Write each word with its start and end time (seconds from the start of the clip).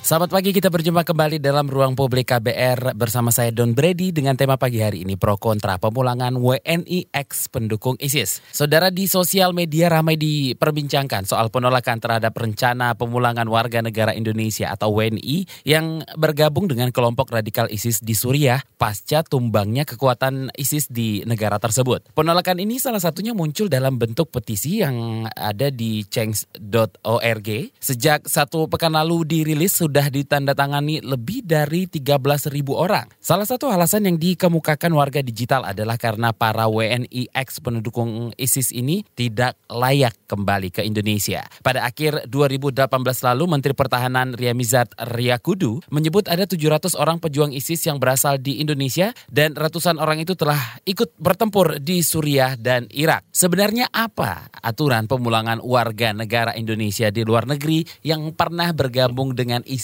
Selamat 0.00 0.32
pagi, 0.32 0.56
kita 0.56 0.72
berjumpa 0.72 1.04
kembali 1.04 1.44
dalam 1.44 1.68
ruang 1.68 1.92
publik 1.92 2.32
KBR 2.32 2.96
bersama 2.96 3.28
saya 3.28 3.52
Don 3.52 3.76
Brady 3.76 4.16
dengan 4.16 4.32
tema 4.32 4.56
pagi 4.56 4.80
hari 4.80 5.04
ini 5.04 5.20
pro 5.20 5.36
kontra 5.36 5.76
pemulangan 5.76 6.40
WNI 6.40 7.12
ex 7.12 7.52
pendukung 7.52 8.00
ISIS. 8.00 8.40
Saudara 8.48 8.88
di 8.88 9.04
sosial 9.04 9.52
media 9.52 9.92
ramai 9.92 10.16
diperbincangkan 10.16 11.28
soal 11.28 11.52
penolakan 11.52 12.00
terhadap 12.00 12.32
rencana 12.32 12.96
pemulangan 12.96 13.44
warga 13.44 13.84
negara 13.84 14.16
Indonesia 14.16 14.72
atau 14.72 14.88
WNI 14.96 15.68
yang 15.68 16.00
bergabung 16.16 16.64
dengan 16.64 16.88
kelompok 16.96 17.36
radikal 17.36 17.68
ISIS 17.68 18.00
di 18.00 18.16
Suriah 18.16 18.64
pasca 18.80 19.20
tumbangnya 19.20 19.84
kekuatan 19.84 20.48
ISIS 20.56 20.88
di 20.88 21.28
negara 21.28 21.60
tersebut. 21.60 22.08
Penolakan 22.16 22.56
ini 22.56 22.80
salah 22.80 23.04
satunya 23.04 23.36
muncul 23.36 23.68
dalam 23.68 24.00
bentuk 24.00 24.32
petisi 24.32 24.80
yang 24.80 25.28
ada 25.28 25.68
di 25.68 26.08
change.org. 26.08 27.48
Sejak 27.76 28.24
satu 28.24 28.64
pekan 28.64 28.96
lalu 28.96 29.28
dirilis 29.28 29.76
sudah 29.90 30.06
ditandatangani 30.06 31.02
lebih 31.02 31.42
dari 31.42 31.90
13.000 31.90 32.46
orang. 32.70 33.10
Salah 33.18 33.42
satu 33.42 33.66
alasan 33.74 34.06
yang 34.06 34.22
dikemukakan 34.22 34.94
warga 34.94 35.18
digital 35.18 35.66
adalah 35.66 35.98
karena 35.98 36.30
para 36.30 36.70
WNI 36.70 37.34
ex 37.34 37.58
pendukung 37.58 38.30
ISIS 38.38 38.70
ini 38.70 39.02
tidak 39.18 39.58
layak 39.66 40.14
kembali 40.30 40.70
ke 40.70 40.86
Indonesia. 40.86 41.42
Pada 41.66 41.82
akhir 41.82 42.30
2018 42.30 42.86
lalu, 43.02 43.44
Menteri 43.50 43.74
Pertahanan 43.74 44.38
Riamizat 44.38 44.94
Riyakudu 44.94 45.82
menyebut 45.90 46.30
ada 46.30 46.46
700 46.46 46.94
orang 46.94 47.18
pejuang 47.18 47.50
ISIS 47.50 47.82
yang 47.82 47.98
berasal 47.98 48.38
di 48.38 48.62
Indonesia 48.62 49.10
dan 49.26 49.58
ratusan 49.58 49.98
orang 49.98 50.22
itu 50.22 50.38
telah 50.38 50.78
ikut 50.86 51.18
bertempur 51.18 51.82
di 51.82 52.06
Suriah 52.06 52.54
dan 52.54 52.86
Irak. 52.94 53.26
Sebenarnya 53.34 53.90
apa 53.90 54.54
aturan 54.62 55.10
pemulangan 55.10 55.58
warga 55.58 56.14
negara 56.14 56.54
Indonesia 56.54 57.10
di 57.10 57.26
luar 57.26 57.50
negeri 57.50 57.82
yang 58.06 58.30
pernah 58.38 58.70
bergabung 58.70 59.34
dengan 59.34 59.66
ISIS 59.66 59.79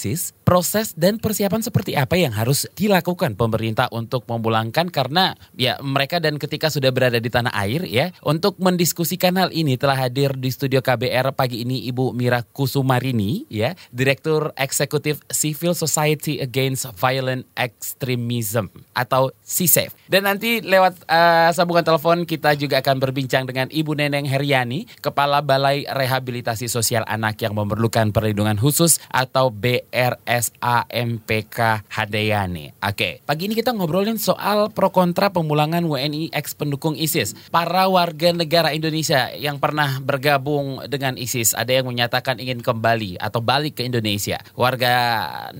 proses 0.46 0.94
dan 0.94 1.18
persiapan 1.18 1.58
seperti 1.58 1.98
apa 1.98 2.14
yang 2.14 2.30
harus 2.30 2.70
dilakukan 2.78 3.34
pemerintah 3.34 3.90
untuk 3.90 4.22
memulangkan 4.30 4.86
karena 4.94 5.34
ya 5.58 5.74
mereka 5.82 6.22
dan 6.22 6.38
ketika 6.38 6.70
sudah 6.70 6.94
berada 6.94 7.18
di 7.18 7.26
tanah 7.26 7.50
air 7.66 7.82
ya 7.82 8.14
untuk 8.22 8.54
mendiskusikan 8.62 9.34
hal 9.34 9.50
ini 9.50 9.74
telah 9.74 10.06
hadir 10.06 10.38
di 10.38 10.54
studio 10.54 10.78
KBR 10.78 11.34
pagi 11.34 11.66
ini 11.66 11.90
Ibu 11.90 12.14
Mira 12.14 12.46
Kusumarini 12.46 13.50
ya 13.50 13.74
Direktur 13.90 14.54
Eksekutif 14.54 15.18
Civil 15.32 15.74
Society 15.74 16.38
Against 16.38 16.86
Violent 16.94 17.42
Extremism 17.58 18.70
atau 18.94 19.34
CISEF. 19.42 19.90
Dan 20.06 20.30
nanti 20.30 20.62
lewat 20.62 21.10
uh, 21.10 21.50
sambungan 21.50 21.82
telepon 21.82 22.22
kita 22.22 22.54
juga 22.54 22.78
akan 22.78 23.02
berbincang 23.02 23.50
dengan 23.50 23.66
Ibu 23.66 23.98
Neneng 23.98 24.30
Heriani, 24.30 24.86
Kepala 25.02 25.42
Balai 25.42 25.82
Rehabilitasi 25.90 26.70
Sosial 26.70 27.02
Anak 27.10 27.42
yang 27.42 27.58
memerlukan 27.58 28.14
perlindungan 28.14 28.58
khusus 28.58 29.02
atau 29.10 29.50
BR 29.50 29.85
RSAMPK 29.92 31.58
Hadayani. 31.88 32.74
Oke, 32.80 33.20
pagi 33.22 33.46
ini 33.46 33.54
kita 33.54 33.72
ngobrolin 33.76 34.18
soal 34.18 34.72
pro 34.72 34.90
kontra 34.90 35.30
pemulangan 35.30 35.84
WNI 35.86 36.32
ex 36.32 36.56
pendukung 36.56 36.98
ISIS. 36.98 37.36
Para 37.52 37.86
warga 37.86 38.32
negara 38.32 38.72
Indonesia 38.72 39.30
yang 39.34 39.62
pernah 39.62 40.00
bergabung 40.02 40.82
dengan 40.90 41.14
ISIS 41.20 41.52
ada 41.54 41.70
yang 41.70 41.86
menyatakan 41.86 42.40
ingin 42.42 42.64
kembali 42.64 43.20
atau 43.20 43.38
balik 43.44 43.78
ke 43.78 43.82
Indonesia. 43.86 44.42
Warga 44.56 44.94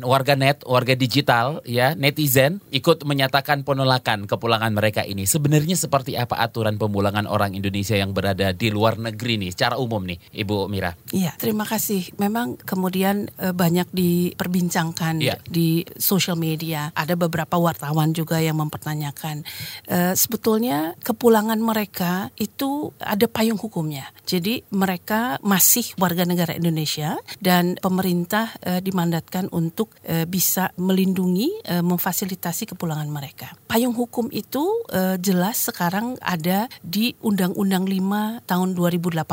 warga 0.03 0.35
net, 0.35 0.67
warga 0.67 0.97
digital 0.99 1.63
ya, 1.69 1.95
netizen 1.95 2.59
ikut 2.73 3.07
menyatakan 3.07 3.63
penolakan 3.63 4.27
kepulangan 4.27 4.73
mereka 4.73 5.07
ini. 5.07 5.29
Sebenarnya 5.29 5.79
seperti 5.79 6.19
apa 6.19 6.41
aturan 6.41 6.81
pemulangan 6.81 7.29
orang 7.29 7.55
Indonesia 7.55 7.95
yang 7.95 8.17
berada 8.17 8.51
di 8.57 8.69
luar 8.73 8.99
negeri 8.99 9.39
nih 9.41 9.51
secara 9.53 9.77
umum 9.77 10.03
nih, 10.03 10.19
Ibu 10.33 10.67
Mira? 10.73 10.97
Iya, 11.13 11.37
terima 11.37 11.69
kasih. 11.69 12.17
Memang 12.17 12.57
kemudian 12.57 13.29
eh, 13.39 13.53
banyak 13.53 13.89
di 13.93 14.16
diperbincangkan 14.17 15.15
yeah. 15.21 15.39
di 15.45 15.85
sosial 16.01 16.41
media. 16.41 16.89
Ada 16.97 17.15
beberapa 17.19 17.61
wartawan 17.61 18.17
juga 18.17 18.41
yang 18.41 18.57
mempertanyakan 18.57 19.45
uh, 19.93 20.15
sebetulnya 20.17 20.97
kepulangan 21.05 21.59
mereka 21.61 22.33
itu 22.41 22.93
ada 23.01 23.29
payung 23.29 23.61
hukumnya. 23.61 24.09
Jadi 24.25 24.65
mereka 24.73 25.37
masih 25.45 25.93
warga 26.01 26.25
negara 26.25 26.57
Indonesia 26.57 27.21
dan 27.39 27.77
pemerintah 27.79 28.57
uh, 28.65 28.81
dimandatkan 28.81 29.53
untuk 29.53 29.93
uh, 30.09 30.25
bisa 30.25 30.73
melindungi, 30.81 31.53
uh, 31.69 31.85
memfasilitasi 31.85 32.73
kepulangan 32.73 33.09
mereka. 33.11 33.53
Payung 33.69 33.93
hukum 33.93 34.33
itu 34.33 34.65
uh, 34.95 35.21
jelas 35.21 35.69
sekarang 35.69 36.17
ada 36.23 36.71
di 36.81 37.13
Undang-Undang 37.21 37.85
5 37.85 38.49
tahun 38.49 38.69
2018 38.79 39.27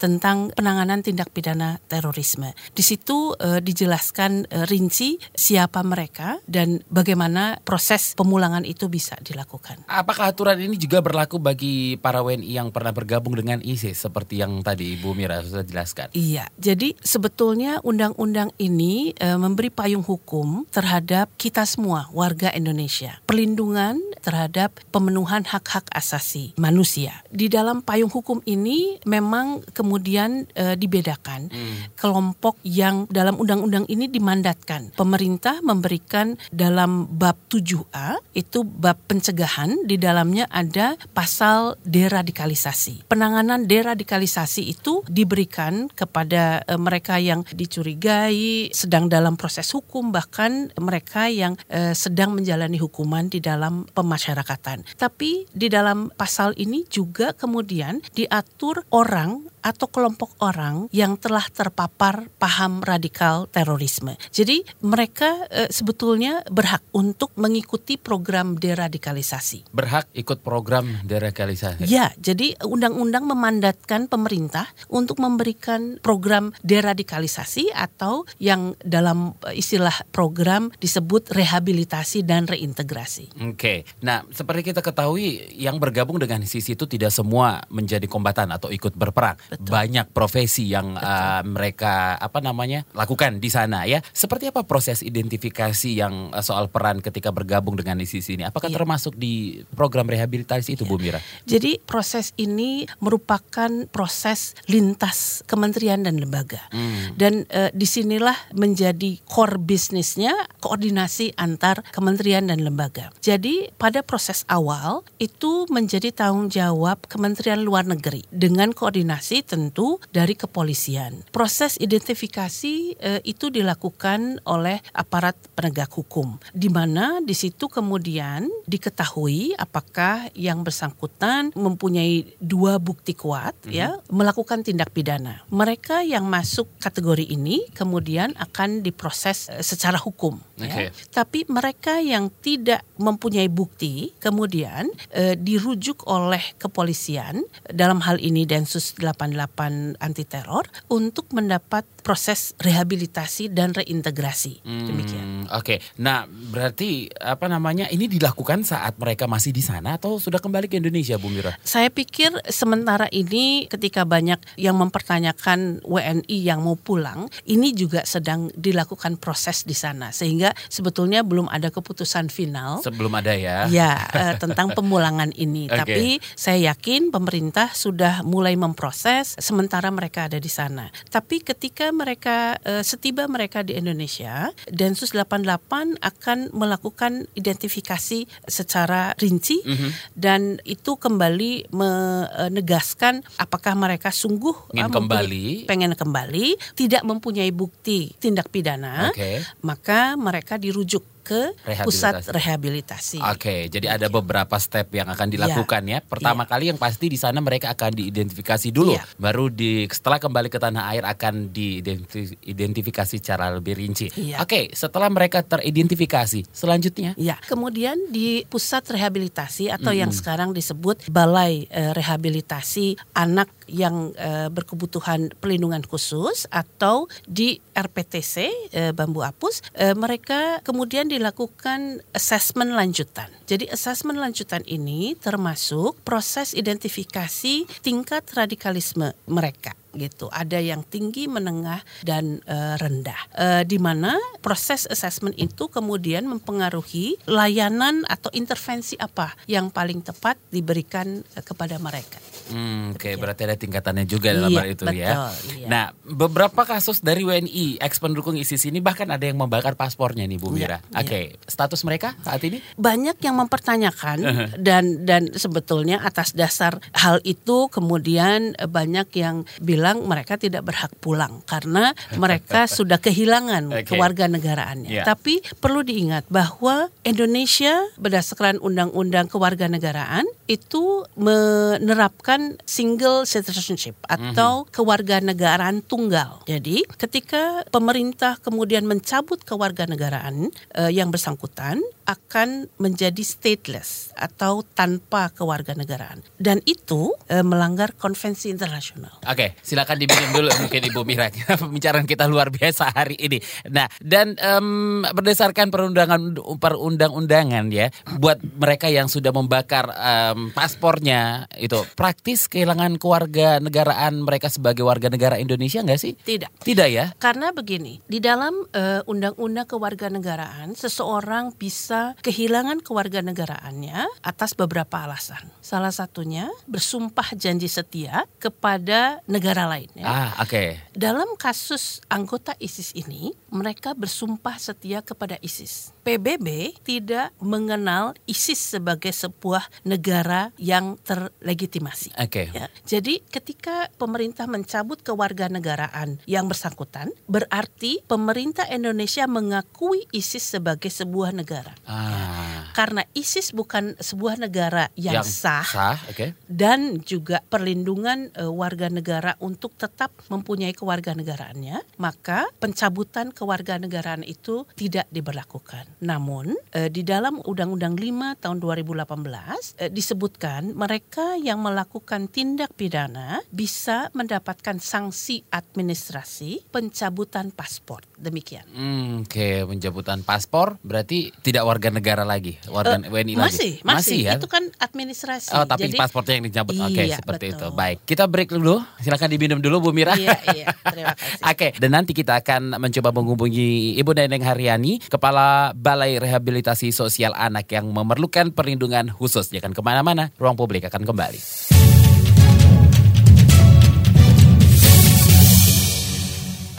tentang 0.00 0.54
penanganan 0.54 1.02
tindak 1.02 1.34
pidana 1.34 1.82
terorisme. 1.90 2.54
Di 2.72 2.82
situ 2.82 3.34
uh, 3.34 3.60
dijelaskan 3.60 4.05
menjelaskan 4.06 4.46
uh, 4.54 4.66
rinci 4.70 5.18
siapa 5.34 5.82
mereka 5.82 6.38
dan 6.46 6.78
bagaimana 6.86 7.58
proses 7.66 8.14
pemulangan 8.14 8.62
itu 8.62 8.86
bisa 8.86 9.18
dilakukan. 9.18 9.82
Apakah 9.90 10.30
aturan 10.30 10.62
ini 10.62 10.78
juga 10.78 11.02
berlaku 11.02 11.42
bagi 11.42 11.98
para 11.98 12.22
WNI 12.22 12.46
yang 12.46 12.68
pernah 12.70 12.94
bergabung 12.94 13.34
dengan 13.34 13.58
ISIS 13.66 13.98
seperti 14.06 14.38
yang 14.38 14.62
tadi 14.62 14.94
Ibu 14.94 15.10
Mira 15.18 15.42
sudah 15.42 15.66
jelaskan? 15.66 16.14
Iya, 16.14 16.46
jadi 16.54 16.94
sebetulnya 17.02 17.82
undang-undang 17.82 18.54
ini 18.62 19.10
uh, 19.18 19.38
memberi 19.40 19.74
payung 19.74 20.06
hukum 20.06 20.62
terhadap 20.70 21.26
kita 21.34 21.66
semua 21.66 22.06
warga 22.14 22.54
Indonesia. 22.54 23.18
Perlindungan 23.26 23.98
terhadap 24.26 24.74
pemenuhan 24.90 25.46
hak-hak 25.46 25.86
asasi 25.94 26.58
manusia. 26.58 27.22
Di 27.30 27.46
dalam 27.46 27.86
payung 27.86 28.10
hukum 28.10 28.42
ini 28.42 28.98
memang 29.06 29.62
kemudian 29.70 30.50
uh, 30.58 30.74
dibedakan 30.74 31.46
hmm. 31.46 31.94
kelompok 31.94 32.58
yang 32.66 33.06
dalam 33.06 33.38
undang-undang 33.38 33.86
ini 33.86 34.10
dimandatkan. 34.10 34.90
Pemerintah 34.98 35.62
memberikan 35.62 36.34
dalam 36.50 37.06
bab 37.06 37.38
7A 37.46 38.18
itu 38.34 38.66
bab 38.66 38.98
pencegahan 39.06 39.86
di 39.86 39.94
dalamnya 39.94 40.50
ada 40.50 40.98
pasal 41.14 41.78
deradikalisasi. 41.86 43.06
Penanganan 43.06 43.70
deradikalisasi 43.70 44.66
itu 44.66 45.06
diberikan 45.06 45.86
kepada 45.92 46.66
e, 46.66 46.74
mereka 46.74 47.22
yang 47.22 47.46
dicurigai 47.54 48.74
sedang 48.74 49.06
dalam 49.06 49.38
proses 49.38 49.70
hukum 49.70 50.10
bahkan 50.10 50.72
mereka 50.80 51.30
yang 51.30 51.54
e, 51.70 51.92
sedang 51.92 52.34
menjalani 52.34 52.80
hukuman 52.80 53.28
di 53.30 53.38
dalam 53.38 53.86
pemasyarakatan. 54.16 54.96
Tapi 54.96 55.44
di 55.52 55.68
dalam 55.68 56.08
pasal 56.08 56.56
ini 56.56 56.88
juga 56.88 57.36
kemudian 57.36 58.00
diatur 58.16 58.88
orang 58.88 59.44
atau 59.66 59.90
kelompok 59.90 60.38
orang 60.38 60.86
yang 60.94 61.18
telah 61.18 61.42
terpapar 61.50 62.30
paham 62.38 62.86
radikal 62.86 63.50
terorisme. 63.50 64.14
Jadi 64.30 64.62
mereka 64.86 65.50
e, 65.50 65.66
sebetulnya 65.74 66.46
berhak 66.46 66.86
untuk 66.94 67.34
mengikuti 67.34 67.98
program 67.98 68.54
deradikalisasi. 68.54 69.74
Berhak 69.74 70.06
ikut 70.14 70.46
program 70.46 71.02
deradikalisasi. 71.02 71.90
Ya, 71.90 72.14
jadi 72.22 72.54
undang-undang 72.62 73.26
memandatkan 73.26 74.06
pemerintah 74.06 74.70
untuk 74.86 75.18
memberikan 75.18 75.98
program 75.98 76.54
deradikalisasi 76.62 77.74
atau 77.74 78.22
yang 78.38 78.78
dalam 78.86 79.34
istilah 79.50 80.06
program 80.14 80.70
disebut 80.78 81.34
rehabilitasi 81.34 82.22
dan 82.22 82.46
reintegrasi. 82.46 83.34
Oke. 83.42 83.82
Nah, 84.06 84.22
seperti 84.30 84.70
kita 84.70 84.86
ketahui 84.86 85.50
yang 85.58 85.82
bergabung 85.82 86.22
dengan 86.22 86.46
sisi 86.46 86.78
itu 86.78 86.86
tidak 86.86 87.10
semua 87.10 87.66
menjadi 87.74 88.06
kombatan 88.06 88.54
atau 88.54 88.70
ikut 88.70 88.94
berperang. 88.94 89.34
Betul. 89.50 89.66
banyak 89.66 90.06
profesi 90.14 90.70
yang 90.70 90.94
uh, 90.94 91.42
mereka 91.42 92.14
apa 92.20 92.38
namanya 92.38 92.86
lakukan 92.94 93.42
di 93.42 93.50
sana 93.50 93.82
ya. 93.82 93.98
Seperti 94.14 94.54
apa 94.54 94.62
proses 94.62 95.02
identifikasi 95.02 95.90
yang 95.90 96.30
uh, 96.30 96.44
soal 96.44 96.70
peran 96.70 97.02
ketika 97.02 97.34
bergabung 97.34 97.74
dengan 97.74 97.98
ISIS 97.98 98.30
ini? 98.30 98.46
Apakah 98.46 98.70
ya. 98.70 98.78
termasuk 98.78 99.18
di 99.18 99.66
program 99.74 100.06
rehabilitasi 100.06 100.78
itu 100.78 100.86
ya. 100.86 100.90
Bu 100.90 100.96
Mira? 101.02 101.18
Jadi 101.48 101.82
proses 101.82 102.30
ini 102.38 102.86
merupakan 103.02 103.70
proses 103.90 104.54
lintas 104.70 105.42
kementerian 105.50 106.06
dan 106.06 106.22
lembaga. 106.22 106.62
Hmm. 106.70 107.16
Dan 107.18 107.48
uh, 107.50 107.74
di 107.74 107.86
sinilah 107.88 108.54
menjadi 108.54 109.18
core 109.26 109.58
bisnisnya 109.58 110.32
koordinasi 110.62 111.34
antar 111.34 111.82
kementerian 111.90 112.46
dan 112.46 112.62
lembaga. 112.62 113.10
Jadi 113.18 113.72
pada 113.86 114.02
proses 114.02 114.42
awal 114.50 115.06
itu 115.22 115.62
menjadi 115.70 116.10
tanggung 116.10 116.50
jawab 116.50 117.06
Kementerian 117.06 117.62
Luar 117.62 117.86
Negeri 117.86 118.26
dengan 118.34 118.74
koordinasi 118.74 119.46
tentu 119.46 120.02
dari 120.10 120.34
kepolisian. 120.34 121.22
Proses 121.30 121.78
identifikasi 121.78 122.98
e, 122.98 123.22
itu 123.22 123.46
dilakukan 123.46 124.42
oleh 124.42 124.82
aparat 124.90 125.38
penegak 125.54 125.94
hukum, 125.94 126.34
di 126.50 126.66
mana 126.66 127.22
di 127.22 127.30
situ 127.30 127.70
kemudian 127.70 128.50
diketahui 128.66 129.54
apakah 129.54 130.34
yang 130.34 130.66
bersangkutan 130.66 131.54
mempunyai 131.54 132.26
dua 132.42 132.82
bukti 132.82 133.14
kuat 133.14 133.54
mm 133.54 133.70
-hmm. 133.70 133.78
ya 133.78 133.94
melakukan 134.10 134.66
tindak 134.66 134.90
pidana. 134.90 135.46
Mereka 135.54 136.02
yang 136.02 136.26
masuk 136.26 136.66
kategori 136.82 137.22
ini 137.22 137.70
kemudian 137.70 138.34
akan 138.34 138.82
diproses 138.82 139.46
e, 139.46 139.62
secara 139.62 140.02
hukum. 140.02 140.42
Okay. 140.58 140.90
Ya. 140.90 140.90
Tapi 141.12 141.46
mereka 141.46 142.02
yang 142.02 142.32
tidak 142.42 142.82
mempunyai 142.96 143.46
bukti 143.46 143.75
kemudian 144.22 144.88
e, 145.12 145.36
dirujuk 145.36 146.08
oleh 146.08 146.42
kepolisian 146.56 147.44
dalam 147.68 148.00
hal 148.00 148.16
ini 148.22 148.48
Densus 148.48 148.96
8 148.96 149.16
88 149.36 149.98
anti 149.98 150.24
teror 150.28 150.68
untuk 150.92 151.30
mendapat 151.32 151.82
proses 152.06 152.54
rehabilitasi 152.62 153.50
dan 153.50 153.74
reintegrasi. 153.74 154.62
Demikian. 154.62 155.26
Hmm, 155.26 155.58
Oke, 155.58 155.82
nah 155.98 156.22
berarti 156.30 157.10
apa 157.18 157.50
namanya 157.50 157.90
ini 157.90 158.06
dilakukan 158.06 158.62
saat 158.62 158.94
mereka 158.94 159.26
masih 159.26 159.50
di 159.50 159.58
sana 159.58 159.98
atau 159.98 160.22
sudah 160.22 160.38
kembali 160.38 160.70
ke 160.70 160.78
Indonesia, 160.78 161.18
Bu 161.18 161.26
Mira? 161.26 161.58
Saya 161.66 161.90
pikir 161.90 162.30
sementara 162.46 163.10
ini 163.10 163.66
ketika 163.66 164.06
banyak 164.06 164.38
yang 164.54 164.78
mempertanyakan 164.78 165.82
WNI 165.82 166.38
yang 166.38 166.62
mau 166.62 166.78
pulang, 166.78 167.26
ini 167.42 167.74
juga 167.74 168.06
sedang 168.06 168.54
dilakukan 168.54 169.18
proses 169.18 169.66
di 169.66 169.74
sana 169.74 170.14
sehingga 170.14 170.54
sebetulnya 170.70 171.26
belum 171.26 171.50
ada 171.50 171.74
keputusan 171.74 172.30
final. 172.30 172.78
Sebelum 172.86 173.10
ada 173.18 173.34
ya? 173.34 173.65
Ya, 173.68 174.06
eh, 174.08 174.34
tentang 174.36 174.72
pemulangan 174.72 175.30
ini. 175.32 175.66
Oke. 175.66 175.76
Tapi 175.78 176.06
saya 176.32 176.70
yakin 176.70 177.08
pemerintah 177.08 177.70
sudah 177.70 178.22
mulai 178.22 178.54
memproses 178.54 179.34
sementara 179.36 179.88
mereka 179.88 180.26
ada 180.26 180.36
di 180.36 180.48
sana. 180.48 180.88
Tapi 181.06 181.40
ketika 181.40 181.90
mereka 181.90 182.58
eh, 182.58 182.82
setiba 182.82 183.26
mereka 183.26 183.60
di 183.60 183.72
Indonesia, 183.72 184.50
Densus 184.66 185.12
88 185.12 185.96
akan 185.96 186.38
melakukan 186.50 187.26
identifikasi 187.32 188.24
secara 188.44 189.14
rinci 189.16 189.62
Mhm. 189.62 189.90
dan 190.12 190.40
itu 190.62 190.94
kembali 190.94 191.68
menegaskan 191.70 193.22
apakah 193.36 193.74
mereka 193.74 194.10
sungguh 194.10 194.54
Ingin 194.70 194.78
eh, 194.78 194.88
mempunyai- 194.88 194.96
kembali. 194.96 195.46
pengen 195.64 195.92
kembali, 195.92 196.46
tidak 196.74 197.02
mempunyai 197.02 197.50
bukti 197.50 198.12
tindak 198.16 198.48
pidana, 198.48 199.10
Oke. 199.10 199.42
maka 199.60 200.14
mereka 200.16 200.56
dirujuk 200.56 201.02
ke 201.26 201.50
pusat 201.82 202.22
Rehabilitasi. 202.22 202.30
rehabilitasi. 202.30 203.18
Oke, 203.34 203.66
jadi 203.66 203.98
ada 203.98 204.06
beberapa 204.06 204.54
step 204.62 204.94
yang 204.94 205.10
akan 205.10 205.26
dilakukan 205.26 205.82
ya. 205.82 205.98
Pertama 205.98 206.46
kali 206.46 206.70
yang 206.70 206.78
pasti 206.78 207.10
di 207.10 207.18
sana 207.18 207.42
mereka 207.42 207.74
akan 207.74 207.90
diidentifikasi 207.90 208.70
dulu, 208.70 208.94
Iya. 208.94 209.02
baru 209.18 209.50
di 209.50 209.90
setelah 209.90 210.22
kembali 210.22 210.46
ke 210.46 210.62
tanah 210.62 210.94
air 210.94 211.02
akan 211.02 211.50
diidentifikasi 211.50 213.18
secara 213.18 213.50
lebih 213.50 213.74
rinci. 213.74 214.06
Iya. 214.14 214.38
Oke, 214.38 214.70
setelah 214.70 215.10
mereka 215.10 215.42
teridentifikasi, 215.42 216.46
selanjutnya 216.54 217.18
Ya, 217.18 217.40
kemudian 217.48 217.96
di 218.12 218.46
pusat 218.46 218.86
rehabilitasi 218.86 219.72
atau 219.72 219.90
yang 219.90 220.12
sekarang 220.14 220.54
disebut 220.54 221.08
Balai 221.10 221.66
eh, 221.72 221.90
Rehabilitasi 221.90 223.00
Anak 223.16 223.48
yang 223.66 224.14
eh, 224.16 224.48
berkebutuhan 224.48 225.34
pelindungan 225.38 225.82
khusus 225.86 226.46
atau 226.50 227.10
di 227.26 227.58
RPTC 227.74 228.34
eh, 228.72 228.92
Bambu 228.94 229.22
Apus, 229.22 229.62
eh, 229.74 229.94
mereka 229.94 230.62
kemudian 230.62 231.10
dilakukan 231.10 232.02
asesmen 232.14 232.72
lanjutan. 232.72 233.28
Jadi 233.46 233.70
asesmen 233.70 234.18
lanjutan 234.18 234.62
ini 234.66 235.14
termasuk 235.14 235.98
proses 236.02 236.54
identifikasi 236.54 237.66
tingkat 237.82 238.26
radikalisme 238.34 239.14
mereka 239.30 239.74
gitu. 239.96 240.28
Ada 240.30 240.60
yang 240.60 240.84
tinggi, 240.84 241.26
menengah, 241.26 241.80
dan 242.04 242.44
eh, 242.44 242.76
rendah. 242.76 243.20
Eh, 243.34 243.62
di 243.64 243.80
mana 243.80 244.14
proses 244.44 244.84
assessment 244.86 245.34
itu 245.40 245.66
kemudian 245.72 246.28
mempengaruhi 246.28 247.16
layanan 247.26 248.04
atau 248.06 248.28
intervensi 248.36 248.94
apa 249.00 249.32
yang 249.48 249.72
paling 249.72 250.04
tepat 250.04 250.36
diberikan 250.52 251.24
eh, 251.34 251.42
kepada 251.42 251.80
mereka. 251.80 252.20
Hmm, 252.46 252.94
Oke, 252.94 253.14
berarti 253.14 253.42
ada 253.42 253.54
tingkatannya 253.54 254.04
juga 254.04 254.30
dalam 254.30 254.48
Iya, 254.48 254.58
hal 254.58 254.68
itu 254.68 254.84
ya. 254.86 255.10
betul, 255.10 255.32
iya. 255.56 255.66
Nah, 255.66 255.84
beberapa 256.02 256.62
kasus 256.62 257.00
dari 257.00 257.22
WNI 257.22 257.78
ex 257.78 257.98
pendukung 257.98 258.34
ISIS 258.34 258.62
ini 258.64 258.78
bahkan 258.78 259.08
ada 259.08 259.22
yang 259.22 259.36
membakar 259.36 259.74
paspornya 259.74 260.22
nih 260.24 260.36
Bu 260.36 260.50
Mira. 260.50 260.78
Iya, 260.90 261.00
Oke, 261.02 261.20
status 261.44 261.82
mereka 261.82 262.14
saat 262.20 262.42
ini? 262.42 262.62
banyak 262.76 263.18
yang 263.18 263.36
mempertanyakan 263.36 264.18
dan 264.56 265.02
dan 265.02 265.32
sebetulnya 265.32 265.98
atas 265.98 266.32
dasar 266.32 266.78
hal 266.92 267.18
itu 267.22 267.66
kemudian 267.66 268.54
banyak 268.56 269.08
yang 269.12 269.36
bilang 269.58 270.04
mereka 270.04 270.36
tidak 270.36 270.62
berhak 270.62 270.92
pulang 270.98 271.42
karena 271.44 271.92
mereka 272.22 272.64
sudah 272.66 272.96
kehilangan 272.96 273.72
Oke. 273.72 273.90
kewarganegaraannya. 273.90 274.90
Iya. 274.90 275.02
Tapi 275.02 275.42
perlu 275.58 275.82
diingat 275.82 276.28
bahwa 276.28 276.88
Indonesia 277.02 277.74
berdasarkan 277.96 278.58
undang-undang 278.58 279.26
kewarganegaraan 279.26 280.26
itu 280.46 281.06
menerapkan 281.18 282.58
single 282.64 283.26
citizenship 283.26 283.98
atau 284.06 284.66
kewarganegaraan 284.70 285.82
tunggal. 285.82 286.42
Jadi 286.46 286.86
ketika 286.98 287.66
pemerintah 287.68 288.38
kemudian 288.40 288.86
mencabut 288.86 289.42
kewarganegaraan 289.42 290.50
eh, 290.78 290.90
yang 290.94 291.10
bersangkutan 291.10 291.82
akan 292.06 292.70
menjadi 292.78 293.18
stateless 293.26 294.14
atau 294.14 294.62
tanpa 294.62 295.34
kewarganegaraan 295.34 296.22
dan 296.38 296.62
itu 296.64 297.10
eh, 297.26 297.42
melanggar 297.42 297.92
konvensi 297.98 298.54
internasional. 298.54 299.18
Oke, 299.26 299.58
silakan 299.66 299.98
diminum 299.98 300.30
dulu 300.30 300.50
mungkin 300.62 300.80
Ibu 300.86 301.02
Mira. 301.02 301.28
Pembicaraan 301.62 302.06
kita 302.06 302.30
luar 302.30 302.54
biasa 302.54 302.94
hari 302.94 303.18
ini. 303.18 303.42
Nah, 303.74 303.90
dan 303.98 304.38
em, 304.38 305.02
berdasarkan 305.02 305.74
perundangan 305.74 306.38
perundang-undangan 306.62 307.66
ya, 307.74 307.90
buat 308.22 308.38
mereka 308.38 308.86
yang 308.86 309.10
sudah 309.10 309.34
membakar 309.34 309.90
em, 310.36 310.52
paspornya 310.52 311.48
itu 311.56 311.80
praktis 311.96 312.44
kehilangan 312.52 313.00
keluarga 313.00 313.56
negaraan 313.56 314.20
mereka 314.20 314.52
sebagai 314.52 314.84
warga 314.84 315.08
negara 315.08 315.40
Indonesia 315.40 315.80
nggak 315.80 316.00
sih? 316.00 316.12
Tidak. 316.20 316.60
Tidak 316.60 316.88
ya? 316.92 317.16
Karena 317.16 317.56
begini, 317.56 318.04
di 318.04 318.20
dalam 318.20 318.68
eh, 318.76 319.00
undang-undang 319.08 319.64
kewarganegaraan, 319.64 320.76
seseorang 320.76 321.56
bisa 321.56 322.12
kehilangan 322.20 322.84
kewarganegaraannya 322.84 324.20
atas 324.20 324.52
beberapa 324.52 325.08
alasan. 325.08 325.48
Salah 325.64 325.90
satunya 325.90 326.52
bersumpah 326.68 327.32
janji 327.32 327.72
setia 327.72 328.28
kepada 328.36 329.24
negara 329.24 329.64
lain. 329.64 329.88
ya. 329.96 330.04
Ah, 330.04 330.30
oke. 330.44 330.92
Dalam 330.92 331.34
kasus 331.40 332.04
anggota 332.12 332.52
ISIS 332.60 332.92
ini, 332.92 333.32
mereka 333.48 333.96
bersumpah 333.96 334.58
setia 334.60 335.00
kepada 335.00 335.40
ISIS. 335.40 335.94
PBB 336.02 336.78
tidak 336.82 337.34
mengenal 337.42 338.14
ISIS 338.26 338.58
sebagai 338.78 339.10
sebuah 339.10 339.66
negara 339.86 340.25
yang 340.58 340.98
terlegitimasi. 341.02 342.12
Oke. 342.18 342.50
Ya, 342.50 342.66
jadi 342.84 343.22
ketika 343.28 343.88
pemerintah 343.96 344.44
mencabut 344.46 345.00
kewarganegaraan 345.00 346.18
yang 346.26 346.46
bersangkutan, 346.50 347.12
berarti 347.26 348.02
pemerintah 348.04 348.66
Indonesia 348.68 349.24
mengakui 349.26 350.08
ISIS 350.10 350.56
sebagai 350.56 350.88
sebuah 350.88 351.30
negara. 351.36 351.72
Ah, 351.86 352.72
Karena 352.72 353.04
ISIS 353.16 353.56
bukan 353.56 353.96
sebuah 353.96 354.36
negara 354.36 354.92
yang, 354.94 355.24
sah, 355.24 355.64
Sah, 355.64 355.96
oke. 356.10 356.36
dan 356.44 357.00
juga 357.00 357.40
perlindungan 357.46 358.28
eh, 358.36 358.50
warga 358.50 358.92
negara 358.92 359.32
untuk 359.40 359.72
tetap 359.76 360.12
mempunyai 360.28 360.76
kewarganegaraannya, 360.76 361.96
maka 361.96 362.44
pencabutan 362.60 363.32
kewarganegaraan 363.32 364.26
itu 364.26 364.68
tidak 364.76 365.08
diberlakukan. 365.08 365.88
Namun 366.04 366.52
eh, 366.76 366.92
di 366.92 367.00
dalam 367.00 367.40
Undang-Undang 367.40 367.96
5 367.96 368.42
tahun 368.44 368.58
2018 368.60 369.80
eh, 369.80 369.90
disebutkan 370.16 370.72
mereka 370.72 371.36
yang 371.36 371.60
melakukan 371.60 372.24
tindak 372.26 372.72
pidana 372.72 373.44
bisa 373.52 374.08
mendapatkan 374.16 374.80
sanksi 374.80 375.44
administrasi 375.52 376.64
pencabutan 376.72 377.52
paspor. 377.52 378.00
Demikian. 378.16 378.64
Hmm, 378.72 379.28
Oke, 379.28 379.60
pencabutan 379.68 380.24
paspor 380.24 380.80
berarti 380.80 381.36
tidak 381.44 381.68
warga 381.68 381.92
negara 381.92 382.24
lagi, 382.24 382.56
warga 382.66 382.96
Eh, 382.96 383.12
WNI 383.12 383.36
masih, 383.36 383.72
lagi. 383.76 383.84
masih, 383.84 384.18
ya. 384.24 384.32
Itu 384.40 384.48
kan 384.48 384.72
administrasi. 384.80 385.52
Oh, 385.52 385.68
tapi 385.68 385.92
Jadi- 385.92 386.00
paspornya 386.00 386.40
yang 386.40 386.46
dicabut. 386.48 386.72
Oke, 386.80 387.02
Iya, 387.04 387.20
seperti 387.20 387.52
itu. 387.52 387.60
betul. 387.60 387.76
Baik, 387.76 387.98
kita 388.08 388.24
break 388.24 388.48
dulu. 388.50 388.80
Silakan 388.96 389.28
diminum 389.28 389.60
dulu 389.60 389.76
Bu 389.82 389.90
Mira. 389.92 390.16
Iya, 390.16 390.32
iya. 390.50 390.72
Terima 390.72 391.12
kasih. 391.20 391.44
Oke, 391.44 391.68
dan 391.76 391.90
nanti 391.92 392.16
kita 392.16 392.40
akan 392.40 392.80
mencoba 392.80 393.12
menghubungi 393.12 394.00
Ibu 394.00 394.16
Neneng 394.16 394.40
Haryani, 394.40 395.04
Kepala 395.04 395.76
Balai 395.76 396.16
Rehabilitasi 396.16 396.88
Sosial 396.88 397.36
Anak 397.36 397.68
yang 397.68 397.92
memerlukan 397.92 398.48
perlindungan 398.50 399.12
khusus. 399.12 399.52
Jangan 399.52 399.76
ke 400.06 400.14
mana-mana, 400.14 400.30
ruang 400.38 400.54
publik 400.54 400.86
akan 400.86 401.02
kembali. 401.02 401.40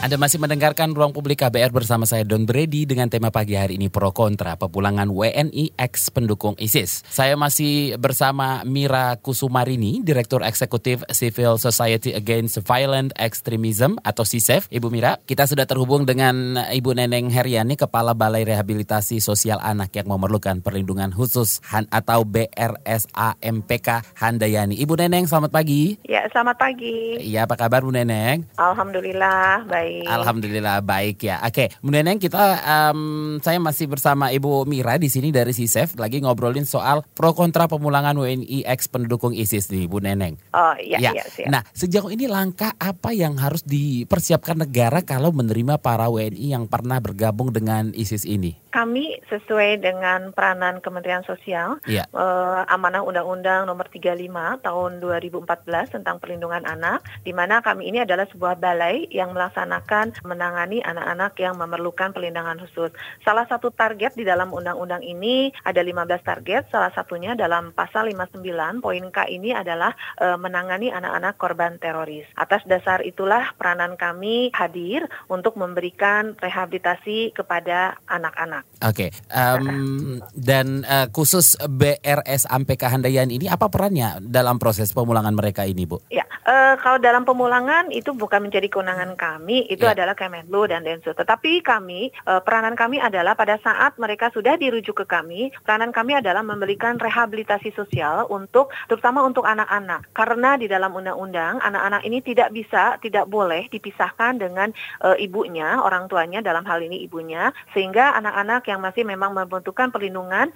Anda 0.07 0.15
masih 0.15 0.39
mendengarkan 0.39 0.95
Ruang 0.95 1.11
Publik 1.11 1.43
KBR 1.43 1.75
bersama 1.75 2.07
saya 2.07 2.23
Don 2.23 2.47
Brady 2.47 2.87
dengan 2.87 3.11
tema 3.11 3.27
pagi 3.27 3.59
hari 3.59 3.75
ini 3.75 3.91
pro 3.91 4.15
kontra 4.15 4.55
pepulangan 4.55 5.11
WNI 5.11 5.75
ex 5.75 6.07
pendukung 6.15 6.55
ISIS. 6.63 7.03
Saya 7.11 7.35
masih 7.35 7.99
bersama 7.99 8.63
Mira 8.63 9.19
Kusumarini, 9.19 9.99
Direktur 9.99 10.47
Eksekutif 10.47 11.03
Civil 11.11 11.59
Society 11.59 12.15
Against 12.15 12.63
Violent 12.63 13.11
Extremism 13.19 13.99
atau 13.99 14.23
CISEF. 14.23 14.71
Ibu 14.71 14.87
Mira, 14.87 15.19
kita 15.27 15.43
sudah 15.43 15.67
terhubung 15.67 16.07
dengan 16.07 16.55
Ibu 16.55 16.95
Neneng 16.95 17.27
Heriani, 17.27 17.75
Kepala 17.75 18.15
Balai 18.15 18.47
Rehabilitasi 18.47 19.19
Sosial 19.19 19.59
Anak 19.59 19.91
yang 19.91 20.07
memerlukan 20.07 20.63
perlindungan 20.63 21.11
khusus 21.11 21.59
Han 21.67 21.83
atau 21.91 22.23
BRSAMPK 22.23 24.07
Handayani. 24.23 24.79
Ibu 24.79 25.03
Neneng, 25.03 25.27
selamat 25.27 25.51
pagi. 25.51 25.99
Ya, 26.07 26.23
selamat 26.31 26.55
pagi. 26.55 27.19
Iya, 27.19 27.43
apa 27.43 27.59
kabar 27.59 27.83
Bu 27.83 27.91
Neneng? 27.91 28.47
Alhamdulillah 28.55 29.67
baik. 29.67 29.96
Baik. 30.03 30.11
Alhamdulillah 30.11 30.77
baik 30.81 31.17
ya. 31.23 31.41
Oke, 31.41 31.71
kemudian 31.79 32.05
yang 32.05 32.19
kita 32.19 32.39
um, 32.61 33.01
saya 33.39 33.57
masih 33.57 33.87
bersama 33.87 34.29
Ibu 34.29 34.65
Mira 34.65 34.95
di 34.95 35.07
sini 35.07 35.31
dari 35.31 35.51
CISEF 35.51 35.97
lagi 35.97 36.19
ngobrolin 36.19 36.67
soal 36.67 37.01
pro 37.15 37.31
kontra 37.31 37.65
pemulangan 37.65 38.13
WNI 38.13 38.67
ex 38.67 38.85
pendukung 38.85 39.31
ISIS 39.31 39.69
nih 39.69 39.87
Bu 39.87 40.03
Neneng. 40.03 40.37
Oh 40.51 40.75
iya 40.77 40.97
Ya. 40.99 41.11
iya 41.13 41.23
siap. 41.25 41.47
Nah, 41.47 41.61
sejauh 41.71 42.09
ini 42.09 42.25
langkah 42.25 42.73
apa 42.77 43.13
yang 43.13 43.37
harus 43.37 43.61
dipersiapkan 43.63 44.57
negara 44.57 45.01
kalau 45.01 45.29
menerima 45.31 45.79
para 45.79 46.09
WNI 46.09 46.57
yang 46.57 46.65
pernah 46.67 46.97
bergabung 46.99 47.49
dengan 47.49 47.93
ISIS 47.93 48.25
ini? 48.25 48.57
Kami 48.77 49.17
sesuai 49.25 49.81
dengan 49.81 50.29
peranan 50.37 50.85
Kementerian 50.85 51.25
Sosial 51.25 51.81
Iya. 51.89 52.05
eh, 52.13 52.61
amanah 52.69 53.01
Undang-Undang 53.01 53.65
Nomor 53.65 53.89
35 53.89 54.61
Tahun 54.61 54.91
2014 55.01 55.97
tentang 55.97 56.21
Perlindungan 56.21 56.61
Anak, 56.61 57.01
di 57.25 57.33
mana 57.33 57.65
kami 57.65 57.89
ini 57.89 58.05
adalah 58.05 58.29
sebuah 58.29 58.61
balai 58.61 59.09
yang 59.09 59.33
melaksanakan 59.33 60.21
menangani 60.21 60.85
anak-anak 60.85 61.33
yang 61.41 61.57
memerlukan 61.57 62.13
perlindungan 62.13 62.61
khusus. 62.61 62.93
Salah 63.25 63.49
satu 63.49 63.73
target 63.73 64.13
di 64.13 64.21
dalam 64.21 64.53
undang-undang 64.53 65.01
ini 65.01 65.49
ada 65.65 65.81
15 65.81 66.21
target, 66.21 66.69
salah 66.69 66.93
satunya 66.93 67.33
dalam 67.33 67.73
pasal 67.73 68.05
59 68.13 68.45
poin 68.85 69.05
K 69.09 69.25
ini 69.25 69.57
adalah 69.57 69.97
eh, 70.21 70.37
menangani 70.37 70.93
anak-anak 70.93 71.33
korban 71.41 71.81
teroris. 71.81 72.29
Atas 72.37 72.61
dasar 72.69 73.01
itulah 73.01 73.57
peranan 73.57 73.97
kami 73.97 74.53
hadir 74.53 75.09
untuk 75.33 75.57
memberikan 75.57 76.37
rehabilitasi 76.37 77.33
kepada 77.33 77.97
anak-anak. 78.05 78.66
Oke, 78.77 79.09
em, 79.33 80.21
dan 80.37 80.85
eh, 80.85 81.09
khusus 81.09 81.57
BRS 81.57 82.45
Ampeka 82.45 82.93
Handayani 82.93 83.41
ini 83.41 83.49
apa 83.49 83.73
perannya 83.73 84.21
dalam 84.21 84.61
proses 84.61 84.93
pemulangan 84.93 85.33
mereka 85.33 85.65
ini, 85.65 85.89
Bu? 85.89 85.97
Ya, 86.13 86.26
eh, 86.47 86.75
kalau 86.79 86.97
dalam 86.97 87.27
pemulangan 87.27 87.91
itu 87.91 88.15
bukan 88.15 88.47
menjadi 88.47 88.71
kewenangan 88.71 89.19
kami, 89.19 89.67
itu 89.67 89.83
Ya. 89.83 89.91
adalah 89.93 90.15
Kemenlu 90.15 90.71
dan 90.71 90.87
Densus. 90.87 91.13
Tetapi 91.13 91.59
kami, 91.61 92.09
eh, 92.09 92.41
peranan 92.41 92.73
kami 92.73 93.03
adalah 93.03 93.35
pada 93.35 93.59
saat 93.59 93.99
mereka 93.99 94.31
sudah 94.31 94.55
dirujuk 94.55 95.03
ke 95.03 95.05
kami, 95.05 95.51
peranan 95.67 95.91
kami 95.91 96.15
adalah 96.15 96.41
memberikan 96.41 96.95
rehabilitasi 96.95 97.75
sosial 97.75 98.25
untuk, 98.31 98.71
terutama 98.87 99.21
untuk 99.27 99.43
anak-anak. 99.43 100.07
Karena 100.15 100.55
di 100.55 100.71
dalam 100.71 100.95
undang-undang, 100.95 101.59
anak-anak 101.59 102.01
ini 102.07 102.23
tidak 102.23 102.55
bisa, 102.55 102.95
tidak 103.03 103.27
boleh 103.27 103.67
dipisahkan 103.67 104.39
dengan 104.39 104.71
eh, 105.03 105.17
ibunya, 105.19 105.83
orang 105.83 106.07
tuanya 106.07 106.39
dalam 106.39 106.63
hal 106.63 106.79
ini 106.79 107.03
ibunya, 107.03 107.51
sehingga 107.75 108.15
anak-anak 108.15 108.63
yang 108.71 108.79
masih 108.79 109.03
memang 109.03 109.35
membutuhkan 109.35 109.91
perlindungan, 109.91 110.49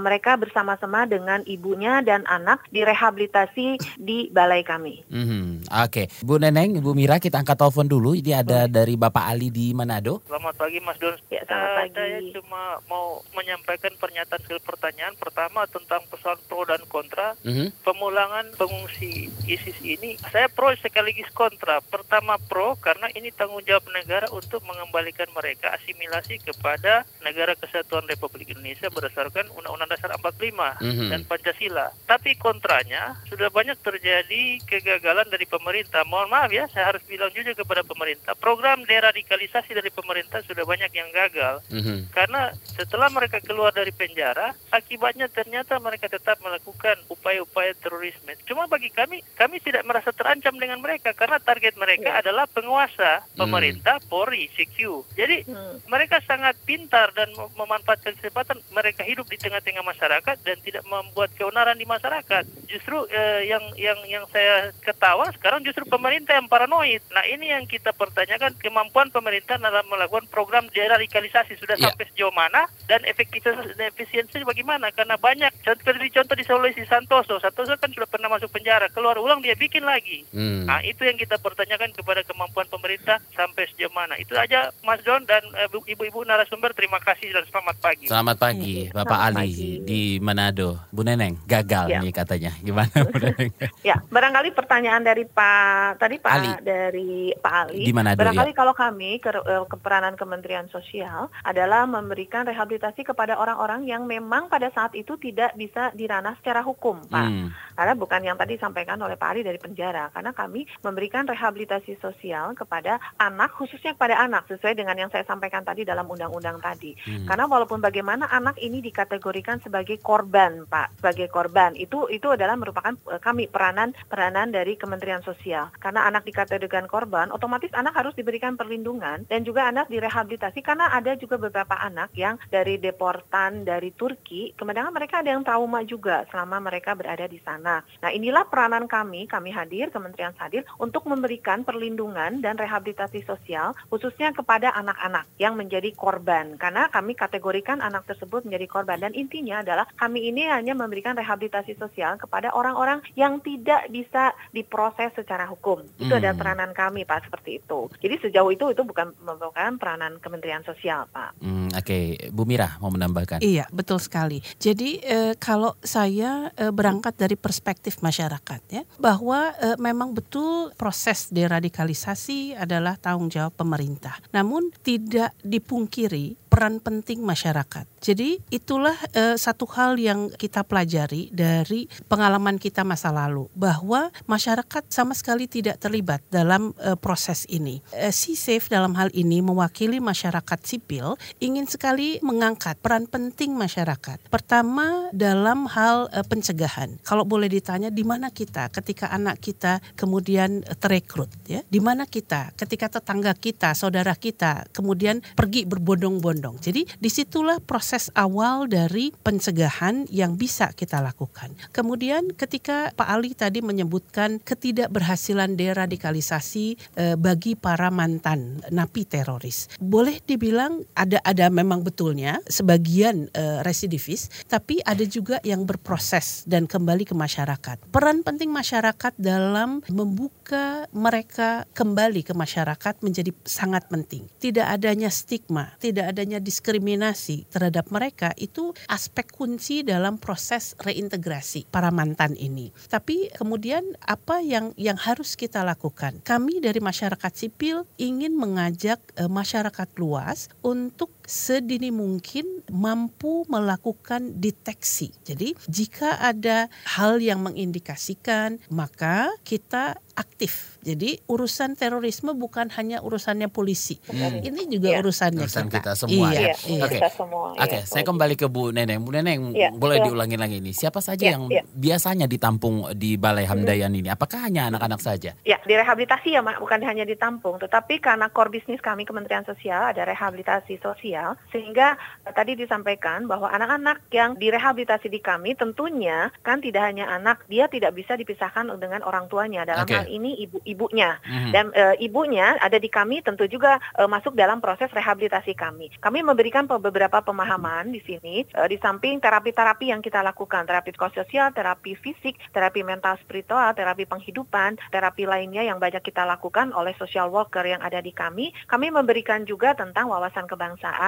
mereka 0.00 0.38
bersama-sama 0.40 1.04
dengan 1.04 1.42
ibunya 1.44 2.00
dan 2.00 2.24
anak 2.30 2.62
direhabilitasi 2.72 3.98
di 4.00 4.30
balai 4.32 4.62
kami. 4.64 5.04
Mhm, 5.34 5.66
Oke, 5.84 6.06
Bu 6.22 6.38
Neneng, 6.38 6.78
Bu 6.78 6.94
Mira, 6.94 7.18
kita 7.18 7.42
angkat 7.42 7.58
telepon 7.58 7.84
dulu. 7.84 8.14
Ini 8.14 8.38
ada 8.38 8.70
dari 8.70 8.94
Bapak 8.94 9.26
Ali 9.26 9.50
di 9.50 9.74
Manado. 9.74 10.22
Selamat 10.24 10.54
pagi 10.54 10.78
Mas 10.78 10.94
Don. 10.96 11.14
Ya, 11.28 11.42
selamat 11.42 11.66
Eh, 11.66 11.74
pagi. 11.76 11.92
Saya 11.94 12.18
cuma 12.32 12.62
mau 12.86 13.06
menyampaikan 13.34 13.92
pernyataan 13.94 14.40
sekali 14.40 14.62
pertanyaan. 14.62 15.14
Pertama 15.16 15.66
tentang 15.66 16.06
persoalan 16.06 16.38
pro 16.44 16.62
dan 16.64 16.82
kontra. 16.86 17.34
Mhm. 17.42 17.82
Pemulangan 17.82 18.46
pengungsi 18.54 19.10
ISIS 19.44 19.78
ini, 19.82 20.14
saya 20.24 20.46
pro 20.48 20.70
sekaligus 20.76 21.28
kontra. 21.30 21.82
Pertama 21.82 22.38
pro 22.38 22.78
karena 22.78 23.10
ini 23.12 23.28
tanggung 23.30 23.62
jawab 23.62 23.84
negara 23.92 24.30
untuk 24.30 24.62
mengembalikan 24.62 25.26
mereka 25.32 25.74
asimilasi 25.74 26.38
kepada 26.40 27.02
negara 27.20 27.54
kesatuan 27.54 28.06
Republik 28.06 28.54
Indonesia 28.54 28.86
berdasarkan 28.88 29.50
Undang-Undang 29.52 29.90
Dasar 29.90 30.14
45 30.14 30.78
Mhm. 30.78 31.08
dan 31.10 31.20
Pancasila. 31.24 31.90
Tapi 32.04 32.36
kontranya 32.36 33.18
sudah 33.26 33.48
banyak 33.48 33.76
terjadi 33.80 34.42
kegagalan 34.64 35.23
dari 35.28 35.46
pemerintah. 35.48 36.02
Mohon 36.08 36.28
maaf 36.32 36.50
ya, 36.50 36.64
saya 36.72 36.94
harus 36.94 37.02
bilang 37.06 37.30
jujur 37.32 37.54
kepada 37.54 37.84
pemerintah. 37.84 38.32
Program 38.36 38.82
deradikalisasi 38.84 39.76
dari 39.76 39.90
pemerintah 39.92 40.40
sudah 40.44 40.64
banyak 40.64 40.90
yang 40.92 41.08
gagal. 41.12 41.60
Mhm. 41.70 42.10
Karena 42.10 42.50
setelah 42.64 43.08
mereka 43.12 43.38
keluar 43.40 43.70
dari 43.70 43.90
penjara, 43.94 44.52
akibatnya 44.70 45.30
ternyata 45.30 45.78
mereka 45.78 46.10
tetap 46.10 46.40
melakukan 46.40 46.98
upaya-upaya 47.08 47.72
terorisme. 47.78 48.34
Cuma 48.44 48.66
bagi 48.66 48.90
kami, 48.90 49.22
kami 49.36 49.60
tidak 49.60 49.84
merasa 49.84 50.10
terancam 50.10 50.56
dengan 50.58 50.80
mereka 50.80 51.12
karena 51.12 51.38
target 51.38 51.74
mereka 51.76 52.20
adalah 52.20 52.48
penguasa, 52.48 53.24
pemerintah, 53.36 54.00
Polri, 54.08 54.50
CQ. 54.54 55.04
Jadi 55.16 55.46
Hmm. 55.46 55.80
mereka 55.86 56.20
sangat 56.24 56.56
pintar 56.64 57.12
dan 57.12 57.30
mem- 57.36 57.52
memanfaatkan 57.54 58.14
kesempatan 58.18 58.58
mereka 58.72 59.02
hidup 59.04 59.26
di 59.28 59.36
tengah-tengah 59.38 59.84
masyarakat 59.84 60.36
dan 60.42 60.56
tidak 60.62 60.84
membuat 60.86 61.30
keonaran 61.36 61.76
di 61.76 61.86
masyarakat. 61.86 62.44
Justru 62.68 63.06
eh, 63.10 63.48
yang 63.48 63.64
yang 63.76 63.98
yang 64.06 64.24
saya 64.30 64.70
ketawa 65.14 65.30
sekarang 65.32 65.62
justru 65.62 65.86
pemerintah 65.86 66.34
yang 66.34 66.50
paranoid. 66.50 66.98
Nah 67.08 67.22
ini 67.22 67.46
yang 67.48 67.62
kita 67.64 67.94
pertanyakan 67.94 68.50
kemampuan 68.58 69.06
pemerintah 69.08 69.54
dalam 69.56 69.86
melakukan 69.86 70.26
program 70.26 70.66
deradikalisasi 70.68 71.54
sudah 71.54 71.76
Ya. 71.76 71.86
sampai 71.88 72.10
sejauh 72.10 72.30
mana 72.30 72.66
dan 72.84 72.98
efektivitas 73.04 73.54
dan 73.70 73.86
efisiensinya 73.88 74.42
bagaimana? 74.44 74.90
Karena 74.90 75.14
banyak 75.14 75.54
seperti 75.56 76.10
contoh 76.10 76.34
di 76.34 76.42
Sulawesi 76.42 76.82
Santoso, 76.84 77.38
Santoso 77.38 77.74
kan 77.76 77.90
sudah 77.90 78.06
pernah 78.06 78.26
masuk 78.26 78.50
penjara, 78.50 78.90
keluar 78.90 79.14
ulang 79.16 79.38
dia 79.38 79.54
bikin 79.54 79.82
lagi. 79.82 80.26
Hmm. 80.30 80.66
Nah, 80.66 80.82
itu 80.82 80.98
yang 81.00 81.14
kita 81.14 81.38
pertanyakan 81.38 81.94
kepada 81.94 82.22
kemampuan 82.22 82.66
pemerintah 82.66 83.22
sampai 83.30 83.70
sejauh 83.70 83.92
mana. 83.92 84.16
Itu 84.16 84.34
aja 84.34 84.74
Mas 84.80 84.98
Don 85.00 85.22
dan 85.24 85.46
eh, 85.54 85.68
bu- 85.68 85.84
ibu-ibu 85.84 86.24
narasumber 86.24 86.72
terima 86.72 86.98
kasih 86.98 87.30
dan 87.30 87.46
selamat 87.46 87.76
pagi. 87.78 88.06
Selamat 88.06 88.36
pagi, 88.36 88.74
Iya, 88.84 88.90
Bapak 88.92 89.14
selamat 89.14 89.30
Ali 89.30 89.46
pagi. 89.46 89.70
di 89.80 90.00
Manado. 90.18 90.82
Bu 90.90 91.02
Neneng, 91.02 91.38
gagal 91.44 91.86
Ya. 91.88 92.00
nih 92.00 92.10
katanya. 92.12 92.50
Gimana 92.58 92.90
Bu 93.04 93.14
Neneng? 93.22 93.50
Ya, 93.80 94.02
barangkali 94.04 94.50
pertanyaan 94.50 95.03
dari 95.04 95.28
Pak 95.28 96.00
tadi 96.00 96.16
Pak 96.16 96.32
Ali. 96.32 96.50
dari 96.64 97.12
Pak 97.36 97.54
Ali. 97.54 97.84
Di 97.86 97.92
Manado, 97.92 98.16
barangkali 98.16 98.52
kalau 98.56 98.72
kami 98.72 99.20
ke, 99.20 99.30
eh, 99.30 99.64
keperanan 99.68 100.16
Kementerian 100.16 100.66
Sosial 100.72 101.28
adalah 101.44 101.84
memberikan 101.84 102.48
rehabilitasi 102.48 103.04
kepada 103.04 103.36
orang-orang 103.36 103.84
yang 103.84 104.08
memang 104.08 104.48
pada 104.48 104.72
saat 104.72 104.96
itu 104.96 105.20
tidak 105.20 105.52
bisa 105.54 105.92
diranah 105.92 106.34
secara 106.40 106.64
hukum, 106.64 107.04
Pak. 107.12 107.28
Hmm. 107.28 107.52
Karena 107.74 107.94
bukan 107.98 108.20
yang 108.24 108.38
tadi 108.40 108.56
disampaikan 108.56 108.96
oleh 109.02 109.18
Pak 109.18 109.28
Ali 109.34 109.42
dari 109.44 109.58
penjara, 109.60 110.08
karena 110.14 110.30
kami 110.32 110.64
memberikan 110.80 111.28
rehabilitasi 111.28 111.98
sosial 111.98 112.54
kepada 112.54 113.02
anak, 113.18 113.52
khususnya 113.58 113.98
kepada 113.98 114.16
anak, 114.22 114.46
sesuai 114.46 114.78
dengan 114.78 114.96
yang 114.96 115.10
saya 115.10 115.26
sampaikan 115.26 115.66
tadi 115.66 115.82
dalam 115.82 116.06
undang-undang 116.06 116.62
tadi. 116.62 116.94
Hmm. 117.04 117.26
Karena 117.26 117.44
walaupun 117.50 117.82
bagaimana 117.82 118.30
anak 118.30 118.56
ini 118.62 118.80
dikategorikan 118.80 119.60
sebagai 119.60 119.98
korban, 119.98 120.64
Pak, 120.70 121.02
sebagai 121.02 121.26
korban, 121.28 121.74
itu 121.74 122.06
itu 122.08 122.30
adalah 122.30 122.54
merupakan 122.54 122.94
eh, 123.10 123.20
kami 123.20 123.50
peranan 123.50 123.90
peranan 124.06 124.54
dari 124.54 124.78
Kementerian 124.84 125.24
Sosial. 125.24 125.72
Karena 125.80 126.04
anak 126.04 126.28
dikategorikan 126.28 126.84
korban, 126.84 127.32
otomatis 127.32 127.72
anak 127.72 127.96
harus 127.96 128.12
diberikan 128.12 128.60
perlindungan 128.60 129.24
dan 129.24 129.40
juga 129.40 129.64
anak 129.72 129.88
direhabilitasi 129.88 130.60
karena 130.60 130.92
ada 130.92 131.16
juga 131.16 131.40
beberapa 131.40 131.72
anak 131.80 132.12
yang 132.12 132.36
dari 132.52 132.76
deportan 132.76 133.64
dari 133.64 133.96
Turki, 133.96 134.52
kemudian 134.52 134.92
mereka 134.92 135.24
ada 135.24 135.32
yang 135.32 135.40
trauma 135.40 135.80
juga 135.88 136.28
selama 136.28 136.60
mereka 136.60 136.92
berada 136.92 137.24
di 137.24 137.40
sana. 137.40 137.80
Nah, 138.04 138.12
inilah 138.12 138.44
peranan 138.44 138.84
kami, 138.84 139.24
kami 139.24 139.48
hadir, 139.48 139.88
Kementerian 139.88 140.36
hadir 140.36 140.68
untuk 140.76 141.08
memberikan 141.08 141.64
perlindungan 141.64 142.44
dan 142.44 142.60
rehabilitasi 142.60 143.24
sosial 143.24 143.72
khususnya 143.88 144.34
kepada 144.36 144.74
anak-anak 144.76 145.24
yang 145.40 145.56
menjadi 145.56 145.94
korban. 145.96 146.58
Karena 146.60 146.90
kami 146.92 147.16
kategorikan 147.16 147.80
anak 147.80 148.04
tersebut 148.10 148.44
menjadi 148.44 148.66
korban 148.66 149.00
dan 149.00 149.16
intinya 149.16 149.62
adalah 149.62 149.86
kami 149.94 150.28
ini 150.28 150.50
hanya 150.50 150.76
memberikan 150.76 151.14
rehabilitasi 151.14 151.78
sosial 151.78 152.18
kepada 152.18 152.50
orang-orang 152.52 153.00
yang 153.14 153.38
tidak 153.40 153.86
bisa 153.88 154.34
diproses 154.74 155.14
secara 155.14 155.46
hukum. 155.46 155.86
Itu 156.02 156.10
Hmm. 156.10 156.18
adalah 156.18 156.34
peranan 156.34 156.70
kami, 156.74 157.06
Pak, 157.06 157.30
seperti 157.30 157.62
itu. 157.62 157.86
Jadi 158.02 158.14
sejauh 158.26 158.50
itu 158.50 158.66
itu 158.74 158.82
bukan 158.82 159.14
merupakan 159.22 159.70
peranan 159.78 160.18
Kementerian 160.18 160.66
Sosial, 160.66 161.06
Pak. 161.14 161.38
Hmm, 161.38 161.70
Oke, 161.70 162.18
Bu 162.34 162.42
Mira 162.42 162.74
mau 162.82 162.90
menambahkan. 162.90 163.38
Iya, 163.38 163.70
betul 163.70 164.02
sekali. 164.02 164.42
Jadi 164.58 164.98
eh, 164.98 165.38
kalau 165.38 165.78
saya 165.78 166.50
eh, 166.58 166.74
berangkat 166.74 167.14
dari 167.14 167.38
perspektif 167.38 168.02
masyarakat 168.02 168.60
ya, 168.74 168.82
bahwa 168.98 169.54
eh, 169.62 169.78
memang 169.78 170.10
betul 170.10 170.74
proses 170.74 171.30
deradikalisasi 171.30 172.58
adalah 172.58 172.98
tanggung 172.98 173.30
jawab 173.30 173.54
pemerintah. 173.54 174.18
Namun 174.34 174.74
tidak 174.82 175.30
dipungkiri 175.46 176.43
peran 176.54 176.78
penting 176.78 177.18
masyarakat. 177.26 177.82
Jadi 177.98 178.38
itulah 178.54 178.94
eh, 179.10 179.34
satu 179.34 179.66
hal 179.74 179.98
yang 179.98 180.30
kita 180.30 180.62
pelajari 180.62 181.34
dari 181.34 181.90
pengalaman 182.06 182.62
kita 182.62 182.86
masa 182.86 183.10
lalu 183.10 183.50
bahwa 183.58 184.14
masyarakat 184.30 184.86
sama 184.86 185.18
sekali 185.18 185.50
tidak 185.50 185.82
terlibat 185.82 186.22
dalam 186.30 186.70
eh, 186.78 186.94
proses 186.94 187.42
ini. 187.50 187.82
Eh, 187.90 188.14
si 188.14 188.38
Safe 188.38 188.70
dalam 188.70 188.94
hal 188.94 189.10
ini 189.18 189.42
mewakili 189.42 189.98
masyarakat 189.98 190.62
sipil 190.62 191.18
ingin 191.42 191.66
sekali 191.66 192.22
mengangkat 192.22 192.78
peran 192.78 193.10
penting 193.10 193.58
masyarakat. 193.58 194.22
Pertama 194.30 195.10
dalam 195.10 195.66
hal 195.66 196.06
eh, 196.14 196.22
pencegahan. 196.22 197.02
Kalau 197.02 197.26
boleh 197.26 197.50
ditanya 197.50 197.90
di 197.90 198.06
mana 198.06 198.30
kita 198.30 198.70
ketika 198.70 199.10
anak 199.10 199.42
kita 199.42 199.82
kemudian 199.98 200.62
eh, 200.62 200.78
terekrut 200.78 201.34
ya? 201.50 201.66
Di 201.66 201.82
mana 201.82 202.06
kita 202.06 202.54
ketika 202.54 203.02
tetangga 203.02 203.34
kita, 203.34 203.74
saudara 203.74 204.14
kita 204.14 204.70
kemudian 204.70 205.18
pergi 205.34 205.66
berbondong-bondong 205.66 206.43
condong. 206.44 206.60
Jadi 206.60 206.84
di 207.00 207.08
situlah 207.08 207.56
proses 207.64 208.12
awal 208.12 208.68
dari 208.68 209.08
pencegahan 209.24 210.04
yang 210.12 210.36
bisa 210.36 210.76
kita 210.76 211.00
lakukan. 211.00 211.56
Kemudian 211.72 212.36
ketika 212.36 212.92
Pak 212.92 213.08
Ali 213.08 213.32
tadi 213.32 213.64
menyebutkan 213.64 214.44
ketidakberhasilan 214.44 215.56
deradikalisasi 215.56 216.76
eh, 217.00 217.16
bagi 217.16 217.56
para 217.56 217.88
mantan 217.88 218.60
napi 218.68 219.08
teroris, 219.08 219.72
boleh 219.80 220.20
dibilang 220.20 220.84
ada 220.92 221.16
ada 221.24 221.48
memang 221.48 221.80
betulnya 221.80 222.44
sebagian 222.44 223.32
eh, 223.32 223.64
residivis, 223.64 224.28
tapi 224.44 224.84
ada 224.84 225.08
juga 225.08 225.40
yang 225.40 225.64
berproses 225.64 226.44
dan 226.44 226.68
kembali 226.68 227.08
ke 227.08 227.16
masyarakat. 227.16 227.88
Peran 227.88 228.20
penting 228.20 228.52
masyarakat 228.52 229.16
dalam 229.16 229.80
membuka 229.88 230.84
mereka 230.92 231.64
kembali 231.72 232.26
ke 232.26 232.34
masyarakat 232.36 233.00
menjadi 233.00 233.30
sangat 233.46 233.86
penting. 233.88 234.26
Tidak 234.42 234.66
adanya 234.66 235.08
stigma, 235.08 235.78
tidak 235.78 236.10
adanya 236.10 236.33
diskriminasi 236.38 237.50
terhadap 237.50 237.90
mereka 237.90 238.30
itu 238.38 238.72
aspek 238.86 239.26
kunci 239.30 239.82
dalam 239.82 240.16
proses 240.16 240.78
reintegrasi 240.80 241.66
para 241.68 241.90
mantan 241.90 242.38
ini. 242.38 242.70
Tapi 242.86 243.34
kemudian 243.34 243.96
apa 244.04 244.40
yang 244.40 244.70
yang 244.78 244.96
harus 244.96 245.34
kita 245.34 245.66
lakukan? 245.66 246.22
Kami 246.22 246.62
dari 246.62 246.78
masyarakat 246.78 247.32
sipil 247.34 247.84
ingin 247.98 248.38
mengajak 248.38 249.02
eh, 249.18 249.30
masyarakat 249.30 249.88
luas 249.98 250.52
untuk 250.62 251.10
sedini 251.24 251.88
mungkin 251.90 252.64
mampu 252.68 253.44
melakukan 253.48 254.38
deteksi. 254.38 255.12
Jadi 255.24 255.56
jika 255.66 256.20
ada 256.20 256.68
hal 256.96 257.20
yang 257.20 257.40
mengindikasikan 257.40 258.60
maka 258.68 259.32
kita 259.42 259.98
aktif. 260.14 260.78
Jadi 260.84 261.18
urusan 261.26 261.74
terorisme 261.74 262.36
bukan 262.36 262.70
hanya 262.76 263.02
urusannya 263.02 263.48
polisi. 263.50 263.98
Hmm. 264.06 264.44
Ini 264.44 264.68
juga 264.68 264.94
Iya. 264.94 265.00
urusannya 265.02 265.42
Urusan 265.48 265.66
kita. 265.66 265.80
kita 265.80 265.92
semua 265.96 266.28
Iya, 266.30 266.30
ya. 266.30 266.38
Iya, 266.38 266.54
iya. 266.54 266.82
Oke. 266.84 266.96
kita 267.00 267.10
semua. 267.10 267.48
Oke, 267.56 267.78
iya. 267.80 267.88
saya 267.88 268.04
kembali 268.04 268.34
ke 268.36 268.46
Bu 268.46 268.70
Neneng. 268.70 269.00
Bu 269.02 269.10
Neneng, 269.10 269.56
Iya, 269.56 269.72
boleh 269.74 269.98
iya. 269.98 270.04
diulangi 270.06 270.36
lagi 270.36 270.56
ini. 270.60 270.70
Siapa 270.70 271.00
saja 271.00 271.24
Iya, 271.24 271.32
yang 271.34 271.42
iya. 271.50 271.62
biasanya 271.66 272.26
ditampung 272.28 272.92
di 272.94 273.16
Balai 273.16 273.48
Hamdayan 273.48 273.90
ini? 273.90 274.06
Apakah 274.06 274.46
hanya 274.46 274.68
anak-anak 274.70 275.00
saja? 275.00 275.34
Ya, 275.42 275.58
direhabilitasi 275.64 276.36
ya, 276.36 276.44
Mak, 276.44 276.60
bukan 276.60 276.84
hanya 276.84 277.02
ditampung, 277.02 277.56
tetapi 277.58 277.98
karena 277.98 278.28
core 278.28 278.52
bisnis 278.52 278.78
kami 278.78 279.02
Kementerian 279.02 279.42
Sosial 279.42 279.90
ada 279.90 280.04
rehabilitasi 280.04 280.78
sosial, 280.78 281.13
sehingga 281.54 281.94
eh, 282.26 282.34
tadi 282.34 282.58
disampaikan 282.58 283.30
bahwa 283.30 283.46
anak-anak 283.52 284.10
yang 284.10 284.34
direhabilitasi 284.34 285.06
di 285.06 285.20
kami 285.22 285.54
tentunya 285.54 286.32
kan 286.42 286.58
tidak 286.58 286.90
hanya 286.90 287.06
anak, 287.12 287.46
dia 287.46 287.70
tidak 287.70 287.94
bisa 287.94 288.18
dipisahkan 288.18 288.66
dengan 288.80 289.04
orang 289.06 289.30
tuanya. 289.30 289.62
Dalam 289.68 289.86
Oke. 289.86 289.94
hal 289.94 290.06
ini 290.10 290.34
ibu-ibunya. 290.48 291.20
Mhm. 291.22 291.50
Dan 291.54 291.66
eh, 291.76 291.94
ibunya 292.02 292.58
ada 292.58 292.76
di 292.80 292.90
kami 292.90 293.22
tentu 293.22 293.46
juga 293.46 293.78
eh, 293.94 294.08
masuk 294.08 294.34
dalam 294.34 294.58
proses 294.58 294.90
rehabilitasi 294.90 295.54
kami. 295.54 295.92
Kami 296.00 296.24
memberikan 296.24 296.66
beberapa 296.66 297.20
pemahaman 297.20 297.92
di 297.92 298.00
sini 298.02 298.42
eh, 298.42 298.68
di 298.68 298.76
samping 298.80 299.20
terapi-terapi 299.22 299.92
yang 299.92 300.00
kita 300.00 300.24
lakukan, 300.24 300.66
terapi 300.66 300.90
psikososial, 300.96 301.52
terapi 301.52 301.94
fisik, 301.98 302.40
terapi 302.50 302.80
mental 302.82 303.20
spiritual, 303.20 303.70
terapi 303.76 304.08
penghidupan, 304.08 304.80
terapi 304.90 305.28
lainnya 305.28 305.62
yang 305.62 305.76
banyak 305.78 306.00
kita 306.00 306.24
lakukan 306.24 306.72
oleh 306.72 306.96
social 306.96 307.28
worker 307.28 307.62
yang 307.66 307.82
ada 307.84 308.00
di 308.00 308.10
kami. 308.14 308.54
Kami 308.70 308.88
memberikan 308.88 309.44
juga 309.44 309.76
tentang 309.76 310.08
wawasan 310.08 310.48
kebangsaan, 310.48 311.03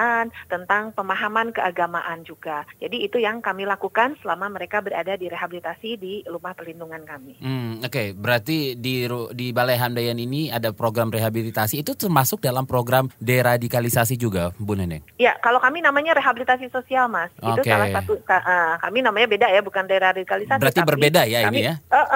tentang 0.47 0.93
pemahaman 0.93 1.51
keagamaan 1.53 2.23
juga. 2.23 2.65
Jadi 2.79 3.07
itu 3.07 3.19
yang 3.21 3.41
kami 3.41 3.65
lakukan 3.67 4.17
selama 4.21 4.53
mereka 4.53 4.81
berada 4.81 5.15
di 5.17 5.27
rehabilitasi 5.31 5.89
di 5.99 6.13
rumah 6.27 6.53
perlindungan 6.53 7.03
kami. 7.07 7.39
Hmm, 7.41 7.83
Oke, 7.87 8.13
berarti 8.13 8.75
di 8.77 9.07
di 9.33 9.47
Balai 9.55 9.79
Hamdayan 9.79 10.19
ini 10.19 10.51
ada 10.51 10.75
program 10.75 11.09
rehabilitasi 11.09 11.81
itu 11.81 11.95
termasuk 11.95 12.43
dalam 12.43 12.67
program 12.67 13.09
deradikalisasi 13.23 14.19
juga, 14.19 14.51
Bu 14.59 14.75
Neneng. 14.75 15.05
Ya, 15.17 15.39
kalau 15.41 15.63
kami 15.63 15.81
namanya 15.81 16.19
rehabilitasi 16.19 16.69
sosial, 16.75 17.07
Mas. 17.07 17.31
Itu 17.39 17.63
Oke. 17.63 17.71
salah 17.71 17.89
satu 17.95 18.19
eh, 18.19 18.75
kami 18.83 18.99
namanya 19.07 19.27
beda 19.31 19.47
ya, 19.49 19.61
bukan 19.63 19.87
deradikalisasi. 19.87 20.61
Berarti 20.61 20.83
tapi 20.83 20.91
berbeda 20.91 21.23
ya 21.31 21.47
kami, 21.47 21.63
ini 21.63 21.71
ya? 21.71 21.75
eh, 21.79 22.09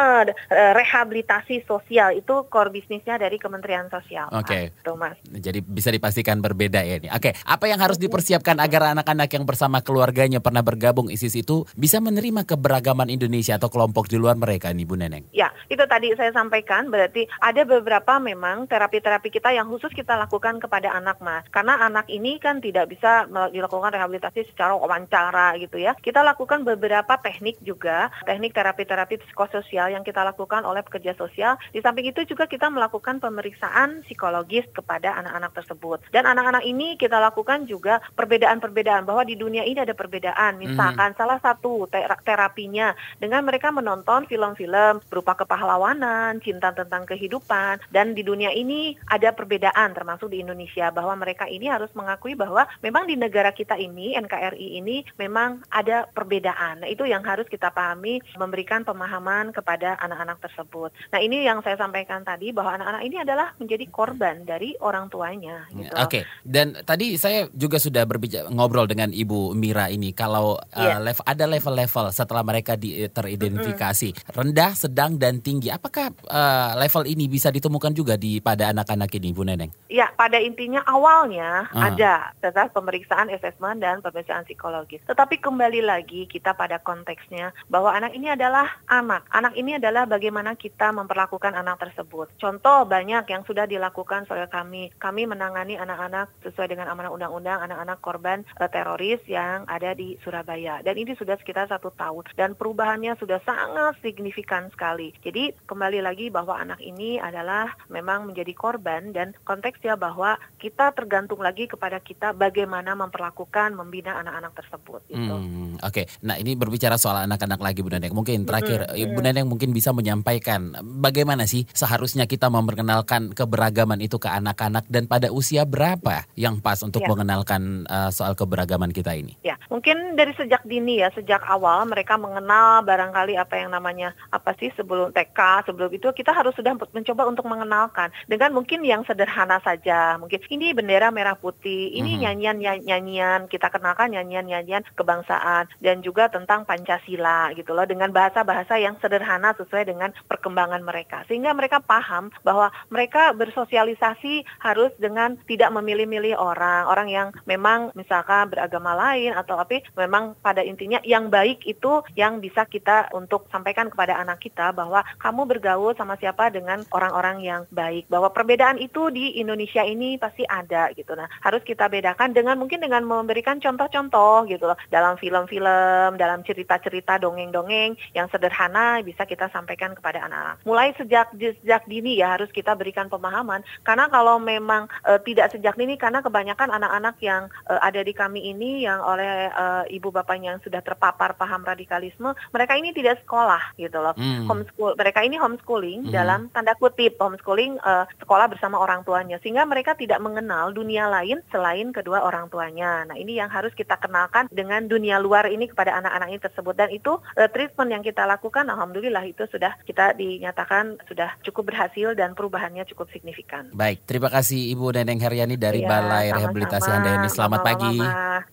eh, 0.51 0.73
rehabilitasi 0.75 1.63
sosial 1.65 2.19
itu 2.19 2.35
core 2.51 2.75
bisnisnya 2.75 3.17
dari 3.17 3.39
Kementerian 3.39 3.87
Sosial. 3.87 4.27
Oke. 4.35 4.75
Mas. 4.75 4.83
Tuh, 4.83 4.97
Mas. 4.99 5.17
Jadi 5.31 5.63
bisa 5.63 5.95
dipastikan 5.95 6.43
berbeda 6.43 6.83
ya 6.83 6.99
ini. 6.99 7.09
Oke, 7.15 7.33
apa 7.47 7.70
yang 7.71 7.79
harus 7.79 8.03
dipersiapkan 8.03 8.59
agar 8.59 8.99
anak-anak 8.99 9.31
yang 9.31 9.47
bersama 9.47 9.79
keluarganya 9.81 10.43
pernah 10.43 10.67
bergabung 10.67 11.07
ISIS 11.07 11.39
itu 11.39 11.63
bisa 11.79 12.03
menerima 12.03 12.43
keberagaman 12.43 13.07
Indonesia 13.07 13.55
atau 13.55 13.71
kelompok 13.71 14.11
di 14.11 14.19
luar 14.19 14.35
mereka 14.35 14.75
nih 14.75 14.87
Bu 14.87 14.99
Neneng? 14.99 15.31
Ya, 15.31 15.55
itu 15.71 15.81
tadi 15.87 16.11
saya 16.19 16.35
sampaikan 16.35 16.91
berarti 16.91 17.31
ada 17.39 17.63
beberapa 17.63 18.19
memang 18.19 18.67
terapi-terapi 18.67 19.31
kita 19.31 19.55
yang 19.55 19.71
khusus 19.71 19.93
kita 19.95 20.17
lakukan 20.17 20.59
kepada 20.59 20.91
anak, 20.97 21.23
Mas. 21.23 21.47
Karena 21.53 21.79
anak 21.79 22.11
ini 22.11 22.41
kan 22.41 22.59
tidak 22.59 22.91
bisa 22.91 23.29
dilakukan 23.53 23.95
rehabilitasi 23.95 24.51
secara 24.51 24.75
wawancara 24.75 25.55
gitu 25.61 25.77
ya. 25.77 25.95
Kita 26.01 26.25
lakukan 26.25 26.65
beberapa 26.65 27.21
teknik 27.21 27.61
juga, 27.63 28.11
teknik 28.25 28.57
terapi-terapi 28.57 29.21
psikososial 29.29 29.93
yang 29.93 30.03
kita 30.03 30.25
lakukan 30.25 30.65
oleh 30.65 30.81
pekerja 30.81 31.13
sosial. 31.15 31.61
Di 31.71 31.85
samping 31.85 32.09
itu 32.09 32.25
juga 32.25 32.49
kita 32.49 32.73
melakukan 32.73 33.21
pemeriksaan 33.21 34.03
psikologis 34.09 34.65
kepada 34.73 35.19
anak-anak 35.21 35.53
tersebut. 35.53 35.99
Dan 36.15 36.25
anak-anak 36.25 36.65
ini 36.65 36.97
kita 36.97 37.21
lakukan 37.21 37.60
juga 37.67 38.01
perbedaan-perbedaan 38.15 39.05
bahwa 39.05 39.25
di 39.25 39.37
dunia 39.37 39.65
ini 39.67 39.83
ada 39.83 39.97
perbedaan. 39.97 40.61
Misalkan 40.61 41.13
salah 41.19 41.41
satu 41.43 41.89
ter- 41.91 42.09
terapinya 42.25 42.93
dengan 43.19 43.45
mereka 43.45 43.73
menonton 43.75 44.25
film-film 44.29 45.03
berupa 45.09 45.37
kepahlawanan, 45.37 46.41
cinta 46.41 46.73
tentang 46.73 47.05
kehidupan, 47.05 47.81
dan 47.91 48.13
di 48.17 48.23
dunia 48.25 48.55
ini 48.55 48.97
ada 49.09 49.35
perbedaan 49.35 49.93
termasuk 49.93 50.33
di 50.33 50.41
Indonesia 50.41 50.89
bahwa 50.95 51.19
mereka 51.19 51.45
ini 51.51 51.69
harus 51.69 51.91
mengakui 51.93 52.39
bahwa 52.39 52.65
memang 52.81 53.05
di 53.05 53.19
negara 53.19 53.51
kita 53.51 53.77
ini 53.77 54.17
NKRI 54.17 54.81
ini 54.81 55.03
memang 55.19 55.61
ada 55.69 56.07
perbedaan. 56.11 56.85
Nah, 56.85 56.89
itu 56.89 57.05
yang 57.05 57.21
harus 57.27 57.45
kita 57.51 57.69
pahami 57.75 58.23
memberikan 58.39 58.87
pemahaman 58.87 59.53
kepada 59.53 59.99
anak-anak 60.01 60.41
tersebut. 60.41 60.95
Nah, 61.13 61.21
ini 61.21 61.45
yang 61.45 61.61
saya 61.61 61.77
sampaikan 61.77 62.23
tadi 62.23 62.55
bahwa 62.55 62.79
anak-anak 62.79 63.03
ini 63.05 63.17
adalah 63.21 63.53
menjadi 63.59 63.85
korban 63.91 64.47
dari 64.47 64.79
orang 64.81 65.11
tuanya 65.11 65.67
gitu. 65.75 65.95
Oke, 65.99 66.25
dan 66.47 66.79
tadi 66.87 67.19
saya 67.19 67.50
juga 67.53 67.83
sudah 67.83 68.07
berbicara 68.07 68.47
ngobrol 68.49 68.87
dengan 68.87 69.11
Ibu 69.11 69.53
Mira 69.53 69.91
ini 69.91 70.15
kalau 70.15 70.57
uh, 70.57 70.79
Iya. 70.81 70.97
level 71.03 71.25
ada 71.27 71.45
level-level 71.45 72.05
setelah 72.15 72.43
mereka 72.47 72.79
di, 72.79 73.05
teridentifikasi 73.11 74.33
rendah, 74.33 74.73
sedang 74.73 75.19
dan 75.19 75.43
tinggi. 75.43 75.69
Apakah 75.69 76.15
uh, 76.31 76.79
level 76.79 77.05
ini 77.05 77.27
bisa 77.27 77.51
ditemukan 77.53 77.93
juga 77.93 78.15
di 78.17 78.41
pada 78.41 78.71
anak-anak 78.73 79.11
ini, 79.19 79.29
Bu 79.35 79.43
Neneng? 79.45 79.75
Ya, 79.91 80.09
pada 80.15 80.39
intinya 80.39 80.81
awalnya 80.87 81.67
Ah. 81.75 81.91
ada 81.91 82.33
tentang 82.41 82.71
pemeriksaan 82.71 83.29
asesmen 83.35 83.83
dan 83.83 84.01
pemeriksaan 84.01 84.47
psikologis. 84.47 85.03
Tetapi 85.05 85.43
kembali 85.43 85.83
lagi 85.83 86.25
kita 86.31 86.55
pada 86.55 86.79
konteksnya 86.81 87.51
bahwa 87.67 87.91
anak 87.91 88.15
ini 88.15 88.31
adalah 88.33 88.81
anak. 88.87 89.27
Anak 89.35 89.59
ini 89.59 89.77
adalah 89.77 90.07
bagaimana 90.07 90.55
kita 90.55 90.95
memperlakukan 90.95 91.53
anak 91.53 91.83
tersebut. 91.83 92.31
Contoh 92.39 92.87
banyak 92.87 93.27
yang 93.29 93.43
sudah 93.45 93.67
dilakukan 93.67 94.25
oleh 94.31 94.47
kami. 94.47 94.95
Kami 95.01 95.27
menangani 95.27 95.75
anak-anak 95.77 96.31
sesuai 96.47 96.71
dengan 96.71 96.87
amanah 96.93 97.11
undang-undang 97.11 97.40
anak-anak 97.45 97.99
korban 98.05 98.45
eh, 98.45 98.71
teroris 98.71 99.21
yang 99.25 99.65
ada 99.65 99.97
di 99.97 100.17
Surabaya. 100.21 100.85
Dan 100.85 101.01
ini 101.01 101.17
sudah 101.17 101.39
sekitar 101.41 101.71
satu 101.71 101.93
tahun. 101.95 102.29
Dan 102.37 102.59
perubahannya 102.59 103.17
sudah 103.17 103.41
sangat 103.47 103.97
signifikan 104.05 104.69
sekali. 104.75 105.17
Jadi 105.25 105.57
kembali 105.65 106.01
lagi 106.05 106.29
bahwa 106.29 106.59
anak 106.59 106.83
ini 106.85 107.17
adalah 107.17 107.73
memang 107.89 108.29
menjadi 108.29 108.53
korban 108.53 109.15
dan 109.15 109.33
konteksnya 109.47 109.97
bahwa 109.97 110.37
kita 110.61 110.93
tergantung 110.93 111.41
lagi 111.41 111.71
kepada 111.71 112.03
kita 112.03 112.35
bagaimana 112.37 112.93
memperlakukan 112.99 113.73
membina 113.73 114.19
anak-anak 114.21 114.53
tersebut 114.57 115.01
gitu. 115.09 115.35
Hmm, 115.35 115.79
Oke, 115.81 116.11
nah 116.21 116.37
ini 116.37 116.55
berbicara 116.59 117.01
soal 117.01 117.25
anak-anak 117.25 117.61
lagi 117.61 117.81
Bu 117.81 117.91
Neneng. 117.93 118.13
Mungkin 118.13 118.45
terakhir 118.45 118.91
Mm-mm, 118.91 119.03
Ibu 119.17 119.21
Neneng 119.25 119.47
mungkin 119.49 119.73
bisa 119.73 119.95
menyampaikan 119.95 120.77
bagaimana 121.01 121.49
sih 121.49 121.65
seharusnya 121.73 122.29
kita 122.29 122.53
memperkenalkan 122.53 123.33
keberagaman 123.33 124.03
itu 124.03 124.21
ke 124.21 124.29
anak-anak 124.29 124.85
dan 124.93 125.09
pada 125.09 125.33
usia 125.33 125.65
berapa 125.65 126.29
yang 126.37 126.61
pas 126.61 126.81
untuk 126.85 127.01
Ya. 127.01 127.09
Mengenalkan 127.31 127.87
uh, 127.87 128.11
soal 128.11 128.35
keberagaman 128.35 128.91
kita 128.91 129.15
ini? 129.15 129.39
Ya, 129.47 129.55
mungkin 129.71 130.19
dari 130.19 130.35
sejak 130.35 130.67
dini 130.67 130.99
ya, 130.99 131.15
sejak 131.15 131.47
awal 131.47 131.87
mereka 131.87 132.19
mengenal 132.19 132.83
barangkali 132.83 133.39
apa 133.39 133.55
yang 133.55 133.71
namanya 133.71 134.19
apa 134.35 134.51
sih 134.59 134.75
sebelum 134.75 135.15
TK, 135.15 135.71
sebelum 135.71 135.95
itu 135.95 136.11
kita 136.11 136.35
harus 136.35 136.51
sudah 136.59 136.75
mencoba 136.75 137.31
untuk 137.31 137.47
mengenalkan 137.47 138.11
dengan 138.27 138.51
mungkin 138.51 138.83
yang 138.83 139.07
sederhana 139.07 139.63
saja. 139.63 140.19
Mungkin 140.19 140.43
ini 140.51 140.75
bendera 140.75 141.15
merah 141.15 141.39
putih, 141.39 141.95
ini 141.95 142.19
Mhm. 142.19 142.21
nyanyian 142.43 142.59
nyanyian 142.83 143.41
kita 143.47 143.71
kenalkan 143.71 144.11
nyanyian-nyanyian 144.11 144.83
kebangsaan 144.99 145.71
dan 145.79 146.03
juga 146.03 146.27
tentang 146.27 146.67
Pancasila 146.67 147.55
gitu 147.55 147.71
loh 147.71 147.87
dengan 147.87 148.11
bahasa-bahasa 148.11 148.75
yang 148.83 148.99
sederhana 148.99 149.55
sesuai 149.55 149.87
dengan 149.87 150.11
perkembangan 150.27 150.83
mereka. 150.83 151.23
Sehingga 151.31 151.55
mereka 151.55 151.79
paham 151.79 152.35
bahwa 152.43 152.75
mereka 152.91 153.31
bersosialisasi 153.39 154.43
harus 154.59 154.91
dengan 154.99 155.39
tidak 155.47 155.71
memilih-milih 155.71 156.35
orang, 156.35 156.91
orang 156.91 157.07
yang 157.11 157.29
memang 157.45 157.91
misalkan 157.99 158.47
beragama 158.47 158.95
lain 158.95 159.35
atau 159.35 159.59
tapi 159.59 159.83
memang 159.99 160.39
pada 160.39 160.63
intinya 160.63 161.03
yang 161.03 161.27
baik 161.27 161.67
itu 161.67 162.07
yang 162.15 162.39
bisa 162.39 162.65
kita 162.71 163.11
untuk 163.11 163.51
sampaikan 163.51 163.91
kepada 163.91 164.15
anak 164.17 164.39
kita 164.39 164.71
bahwa 164.71 165.03
kamu 165.19 165.43
bergaul 165.51 165.93
sama 165.99 166.15
siapa 166.17 166.49
dengan 166.55 166.87
orang-orang 166.95 167.43
yang 167.43 167.63
baik. 167.75 168.07
Bahwa 168.07 168.31
perbedaan 168.31 168.79
itu 168.79 169.11
di 169.11 169.43
Indonesia 169.43 169.83
ini 169.83 170.15
pasti 170.17 170.47
ada 170.47 170.95
gitu. 170.95 171.19
Nah 171.19 171.27
harus 171.43 171.61
kita 171.67 171.91
bedakan 171.91 172.31
dengan 172.31 172.57
mungkin 172.57 172.79
dengan 172.79 173.03
memberikan 173.03 173.59
contoh-contoh 173.59 174.47
gitu 174.47 174.71
loh. 174.71 174.79
Dalam 174.89 175.19
film-film 175.19 176.15
dalam 176.15 176.47
cerita-cerita 176.47 177.19
dongeng-dongeng 177.19 177.99
yang 178.15 178.31
sederhana 178.31 179.03
bisa 179.03 179.27
kita 179.27 179.51
sampaikan 179.51 179.97
kepada 179.99 180.23
anak-anak. 180.23 180.63
Mulai 180.63 180.95
sejak 180.95 181.33
sejak 181.35 181.83
dini 181.91 182.21
ya 182.21 182.37
harus 182.37 182.53
kita 182.53 182.77
berikan 182.77 183.11
pemahaman. 183.11 183.65
Karena 183.83 184.07
kalau 184.13 184.39
memang 184.39 184.87
e, 185.03 185.17
tidak 185.27 185.51
sejak 185.51 185.75
dini 185.75 185.97
karena 185.97 186.21
kebanyakan 186.21 186.71
anak-anak 186.71 187.00
yang 187.21 187.49
e, 187.65 187.75
ada 187.81 188.01
di 188.05 188.13
kami 188.13 188.53
ini 188.53 188.85
yang 188.85 189.01
oleh 189.01 189.49
e, 189.49 189.65
ibu 189.97 190.13
bapaknya 190.13 190.57
yang 190.57 190.63
sudah 190.63 190.85
terpapar 190.85 191.39
paham 191.39 191.65
radikalisme 191.65 192.35
mereka 192.53 192.77
ini 192.77 192.93
tidak 192.93 193.23
sekolah 193.25 193.79
gitu 193.81 193.99
loh 194.01 194.15
hmm. 194.17 194.45
homeschool 194.51 194.93
mereka 194.99 195.25
ini 195.25 195.41
homeschooling 195.41 196.09
hmm. 196.09 196.13
dalam 196.13 196.51
tanda 196.51 196.75
kutip 196.77 197.17
homeschooling 197.21 197.79
uh, 197.81 198.05
sekolah 198.21 198.51
bersama 198.51 198.81
orang 198.81 199.07
tuanya 199.07 199.39
sehingga 199.41 199.65
mereka 199.65 199.95
tidak 199.95 200.19
mengenal 200.19 200.73
dunia 200.75 201.07
lain 201.07 201.45
selain 201.53 201.93
kedua 201.95 202.25
orang 202.25 202.49
tuanya. 202.49 203.07
Nah, 203.07 203.17
ini 203.17 203.39
yang 203.39 203.53
harus 203.53 203.71
kita 203.77 204.01
kenalkan 204.01 204.49
dengan 204.51 204.89
dunia 204.89 205.21
luar 205.23 205.47
ini 205.53 205.69
kepada 205.71 205.97
anak-anak 206.01 206.29
ini 206.33 206.41
tersebut 206.41 206.75
dan 206.75 206.89
itu 206.91 207.17
uh, 207.17 207.49
treatment 207.53 207.91
yang 207.93 208.03
kita 208.03 208.25
lakukan 208.27 208.67
alhamdulillah 208.67 209.23
itu 209.29 209.47
sudah 209.49 209.77
kita 209.87 210.17
dinyatakan 210.17 210.99
sudah 211.07 211.37
cukup 211.47 211.73
berhasil 211.73 212.17
dan 212.17 212.33
perubahannya 212.35 212.83
cukup 212.91 213.13
signifikan. 213.15 213.71
Baik, 213.77 214.03
terima 214.05 214.33
kasih 214.33 214.73
Ibu 214.75 214.97
Neneng 214.97 215.21
Heryani 215.21 215.57
dari 215.61 215.85
ya, 215.85 215.89
Balai 215.89 216.31
sama-sama. 216.31 216.39
Rehabilitasi 216.41 216.90
Handayani. 216.91 217.29
Selamat 217.31 217.61
pagi. 217.63 217.95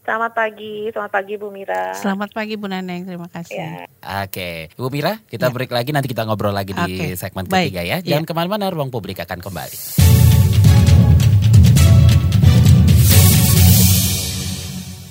Selamat 0.05 0.31
pagi, 0.31 0.73
selamat 0.93 1.11
pagi 1.11 1.33
Bu 1.35 1.47
Mira. 1.49 1.83
Selamat 1.97 2.29
pagi 2.31 2.53
Bu 2.55 2.67
Neneng, 2.69 3.03
terima 3.03 3.27
kasih. 3.27 3.57
Ya. 3.57 4.23
Oke, 4.23 4.71
Ibu 4.77 4.87
Mira, 4.93 5.19
kita 5.27 5.49
ya. 5.49 5.53
break 5.53 5.71
lagi 5.73 5.89
nanti 5.91 6.07
kita 6.07 6.23
ngobrol 6.23 6.53
lagi 6.53 6.71
okay. 6.71 6.85
di 6.85 7.19
segmen 7.19 7.49
Baik. 7.49 7.73
ketiga 7.73 7.81
ya. 7.83 7.97
Jangan 8.03 8.23
ya. 8.23 8.29
ke 8.29 8.33
mana-mana, 8.35 8.69
ruang 8.71 8.93
publik 8.93 9.19
akan 9.19 9.39
kembali. 9.41 9.77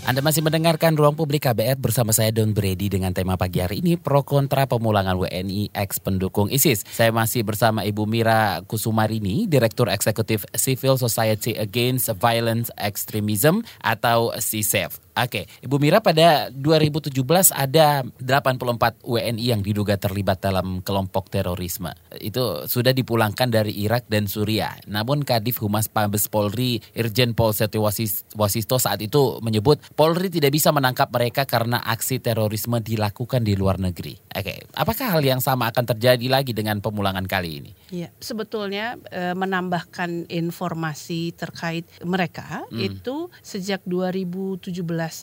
Anda 0.07 0.23
masih 0.23 0.39
mendengarkan 0.39 0.95
Ruang 0.95 1.19
Publik 1.19 1.51
KBR 1.51 1.83
bersama 1.83 2.15
saya 2.15 2.31
Don 2.31 2.55
Brady 2.55 2.87
dengan 2.87 3.11
tema 3.11 3.35
pagi 3.35 3.59
hari 3.59 3.83
ini 3.83 3.99
pro 3.99 4.23
kontra 4.23 4.63
pemulangan 4.63 5.19
WNI 5.19 5.75
ex 5.75 5.99
pendukung 5.99 6.47
ISIS. 6.47 6.87
Saya 6.87 7.11
masih 7.11 7.43
bersama 7.43 7.83
Ibu 7.83 8.07
Mira 8.07 8.63
Kusumarini, 8.71 9.51
Direktur 9.51 9.91
Eksekutif 9.91 10.47
Civil 10.55 10.95
Society 10.95 11.59
Against 11.59 12.07
Violence 12.23 12.71
Extremism 12.79 13.67
atau 13.83 14.31
CSEF. 14.39 15.06
Oke, 15.17 15.49
Ibu 15.65 15.81
Mira 15.81 16.05
pada 16.05 16.53
2017 16.53 17.09
ada 17.57 18.05
84 18.21 19.01
WNI 19.01 19.45
yang 19.49 19.65
diduga 19.65 19.97
terlibat 19.97 20.45
dalam 20.45 20.85
kelompok 20.85 21.33
terorisme. 21.33 21.89
Itu 22.21 22.69
sudah 22.69 22.93
dipulangkan 22.93 23.49
dari 23.49 23.73
Irak 23.81 24.13
dan 24.13 24.29
Suriah. 24.29 24.77
Namun 24.85 25.25
Kadif 25.25 25.65
Humas 25.65 25.89
Mabes 25.89 26.29
Polri 26.29 26.85
Irjen 26.93 27.33
Pol 27.33 27.57
Setio 27.57 27.81
Wasisto 28.37 28.77
saat 28.77 29.01
itu 29.01 29.41
menyebut 29.41 29.81
Polri 29.97 30.29
tidak 30.29 30.53
bisa 30.53 30.69
menangkap 30.69 31.09
mereka 31.09 31.49
karena 31.49 31.81
aksi 31.81 32.21
terorisme 32.21 32.77
dilakukan 32.85 33.41
di 33.41 33.57
luar 33.57 33.81
negeri. 33.81 34.21
Oke, 34.37 34.69
apakah 34.77 35.17
hal 35.17 35.25
yang 35.25 35.41
sama 35.41 35.73
akan 35.73 35.97
terjadi 35.97 36.29
lagi 36.29 36.53
dengan 36.53 36.85
pemulangan 36.85 37.25
kali 37.25 37.65
ini? 37.65 37.71
Iya, 37.89 38.13
sebetulnya 38.21 39.01
e, 39.09 39.33
menambahkan 39.33 40.29
informasi 40.29 41.33
terkait 41.33 41.89
mereka 42.05 42.69
hmm. 42.69 42.85
itu 42.85 43.33
sejak 43.41 43.81
2017 43.89 44.77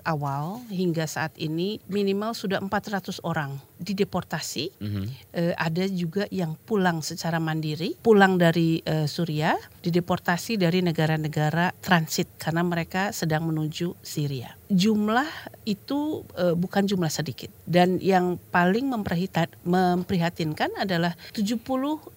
awal 0.08 0.64
hingga 0.72 1.04
saat 1.08 1.36
ini 1.36 1.80
minimal 1.90 2.32
sudah 2.38 2.60
400 2.62 3.24
orang 3.24 3.60
dideportasi. 3.84 4.72
Mm 4.80 4.90
-hmm. 4.90 5.06
uh, 5.36 5.54
ada 5.60 5.84
juga 5.92 6.24
yang 6.32 6.56
pulang 6.64 7.04
secara 7.04 7.38
mandiri, 7.38 8.00
pulang 8.00 8.40
dari 8.40 8.80
uh, 8.88 9.06
Suriah, 9.06 9.60
dideportasi 9.84 10.56
dari 10.56 10.80
negara-negara 10.80 11.76
transit 11.84 12.40
karena 12.40 12.64
mereka 12.64 13.12
sedang 13.12 13.52
menuju 13.52 14.00
Syria. 14.00 14.56
Jumlah 14.72 15.28
itu 15.68 16.24
uh, 16.40 16.56
bukan 16.56 16.88
jumlah 16.88 17.12
sedikit 17.12 17.52
dan 17.68 18.00
yang 18.00 18.40
paling 18.50 18.88
memprihatinkan 18.90 20.72
adalah 20.80 21.14
75% 21.36 22.16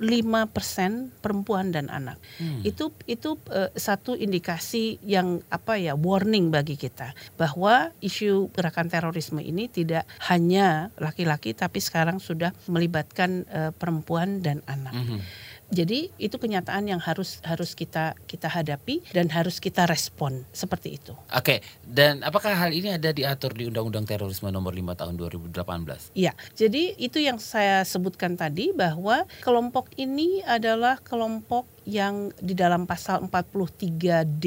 perempuan 1.20 1.74
dan 1.74 1.90
anak. 1.90 2.22
Hmm. 2.38 2.62
Itu 2.62 2.94
itu 3.10 3.34
uh, 3.50 3.74
satu 3.74 4.14
indikasi 4.14 5.02
yang 5.02 5.42
apa 5.50 5.74
ya 5.80 5.98
warning 5.98 6.54
bagi 6.54 6.78
kita 6.78 7.12
bahwa 7.34 7.90
isu 7.98 8.54
gerakan 8.54 8.86
terorisme 8.86 9.42
ini 9.42 9.66
tidak 9.66 10.06
hanya 10.30 10.94
laki-laki 11.02 11.55
tapi 11.56 11.80
sekarang 11.80 12.20
sudah 12.20 12.52
melibatkan 12.68 13.48
uh, 13.48 13.72
perempuan 13.72 14.44
dan 14.44 14.60
anak. 14.68 14.92
Mm 14.92 15.04
-hmm. 15.08 15.20
Jadi 15.70 16.14
itu 16.16 16.36
kenyataan 16.38 16.86
yang 16.86 17.02
harus 17.02 17.42
harus 17.42 17.74
kita 17.74 18.14
kita 18.30 18.46
hadapi 18.46 19.02
dan 19.10 19.26
harus 19.34 19.58
kita 19.58 19.84
respon 19.90 20.46
seperti 20.54 20.98
itu. 20.98 21.12
Oke, 21.34 21.58
dan 21.82 22.22
apakah 22.22 22.54
hal 22.54 22.70
ini 22.70 22.94
ada 22.94 23.10
diatur 23.10 23.50
di 23.50 23.66
Undang-Undang 23.66 24.06
Terorisme 24.06 24.54
Nomor 24.54 24.70
5 24.70 24.94
Tahun 24.94 25.14
2018? 25.18 26.14
Iya. 26.14 26.32
Jadi 26.54 26.94
itu 27.02 27.18
yang 27.18 27.42
saya 27.42 27.82
sebutkan 27.82 28.38
tadi 28.38 28.70
bahwa 28.70 29.26
kelompok 29.42 29.90
ini 29.98 30.40
adalah 30.46 31.02
kelompok 31.02 31.66
yang 31.86 32.34
di 32.42 32.52
dalam 32.58 32.84
pasal 32.84 33.22
43D 33.30 34.46